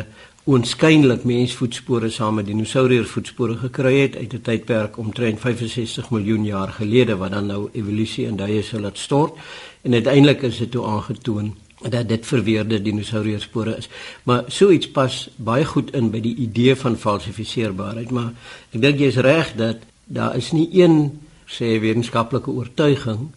oënskynlik 0.50 1.26
mensvoetspore 1.30 2.10
saam 2.10 2.40
met 2.40 2.48
dinosouriervoetspore 2.48 3.58
gekry 3.64 3.96
het 4.00 4.16
uit 4.16 4.34
'n 4.34 4.42
tydperk 4.42 4.98
omtrent 4.98 5.40
65 5.40 6.10
miljoen 6.10 6.46
jaar 6.46 6.72
gelede 6.74 7.18
wat 7.18 7.32
dan 7.32 7.46
nou 7.46 7.70
evolusie 7.74 8.26
in 8.26 8.36
duie 8.36 8.64
sou 8.64 8.82
laat 8.82 8.98
stort 8.98 9.34
en 9.82 9.94
uiteindelik 9.94 10.42
is 10.42 10.58
dit 10.58 10.72
toe 10.72 10.86
aangetoon 10.86 11.56
dat 11.80 12.08
dit 12.08 12.26
verweerde 12.26 12.82
dinosourierspore 12.82 13.78
is. 13.78 13.90
Maar 14.24 14.44
so 14.48 14.70
iets 14.70 14.90
pas 14.92 15.30
baie 15.36 15.66
goed 15.66 15.94
in 15.96 16.12
by 16.12 16.20
die 16.20 16.36
idee 16.36 16.76
van 16.76 16.98
falsifiseerbaarheid, 16.98 18.12
maar 18.12 18.34
ek 18.74 18.82
dink 18.82 19.00
jy 19.00 19.12
is 19.14 19.22
reg 19.24 19.54
dat 19.56 19.86
daar 20.06 20.36
is 20.36 20.52
nie 20.52 20.68
een 20.82 21.20
sê 21.50 21.78
wetenskaplike 21.80 22.52
oortuiging 22.52 23.30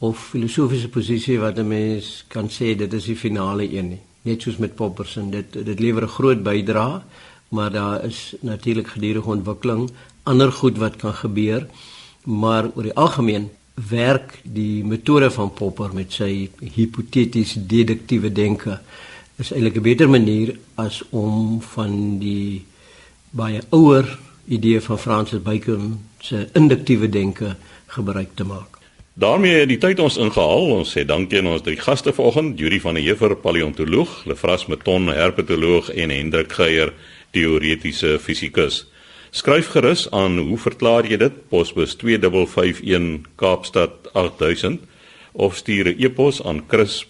of 0.00 0.30
filosofiese 0.32 0.88
posisie 0.88 1.38
wat 1.38 1.58
'n 1.58 1.68
mens 1.68 2.24
kan 2.28 2.48
sê 2.48 2.76
dit 2.76 2.92
is 2.92 3.04
die 3.04 3.16
finale 3.16 3.68
een 3.68 3.88
nie. 3.88 4.00
Net 4.22 4.42
soos 4.42 4.56
met 4.56 4.74
Popperson, 4.74 5.30
dit 5.30 5.52
dit 5.52 5.80
lewer 5.80 6.02
'n 6.02 6.16
groot 6.16 6.42
bydrae, 6.42 7.02
maar 7.48 7.70
daar 7.70 8.04
is 8.04 8.34
natuurlik 8.40 8.88
gedurende 8.88 9.28
ontwikkeling 9.28 9.90
ander 10.22 10.52
goed 10.52 10.78
wat 10.78 10.96
kan 10.96 11.14
gebeur, 11.14 11.66
maar 12.24 12.70
oor 12.74 12.82
die 12.82 12.94
algemeen 12.94 13.50
werk 13.74 14.40
die 14.42 14.84
metode 14.84 15.30
van 15.30 15.52
Popper 15.52 15.94
met 15.94 16.12
sy 16.12 16.50
hipoteties 16.60 17.54
deduktiewe 17.54 18.32
denke 18.32 18.80
is 19.40 19.52
eintlik 19.52 19.76
'n 19.76 19.82
beter 19.82 20.08
manier 20.08 20.58
as 20.74 21.02
om 21.10 21.60
van 21.62 22.18
die 22.18 22.64
baie 23.30 23.60
ouer 23.70 24.18
idee 24.48 24.80
van 24.80 24.98
Francis 24.98 25.42
Bacon 25.42 26.00
se 26.20 26.48
induktiewe 26.52 27.08
denke 27.08 27.56
gebruik 27.86 28.34
te 28.34 28.44
maak. 28.44 28.78
daarmee 29.20 29.52
het 29.52 29.68
die 29.68 29.78
tyd 29.78 29.98
ons 29.98 30.16
ingehaal. 30.16 30.70
Ons 30.80 30.96
sê 30.96 31.04
dankie 31.04 31.38
aan 31.38 31.46
ons 31.46 31.62
drie 31.62 31.76
gaste 31.76 32.12
vanoggend, 32.12 32.58
Yuri 32.58 32.80
van 32.80 32.94
der 32.94 33.02
Heever, 33.02 33.36
paleontoloog, 33.36 34.24
Lefras 34.24 34.66
Meton, 34.66 35.08
herpetoloog 35.08 35.90
en 35.90 36.10
Hendrik 36.10 36.52
Geier, 36.52 36.92
teoretiese 37.30 38.18
fisikus. 38.18 38.86
Skryf 39.30 39.68
gerus 39.70 40.10
aan 40.10 40.38
hoe 40.38 40.58
verklaar 40.58 41.06
jy 41.06 41.16
dit? 41.22 41.32
Posbus 41.48 41.94
2551 42.00 43.30
Kaapstad 43.38 44.10
8000 44.12 44.82
of 45.32 45.56
stuur 45.56 45.86
'n 45.86 45.96
e-pos 46.02 46.42
aan 46.42 46.64
chris@rsg.co.za. 46.66 47.00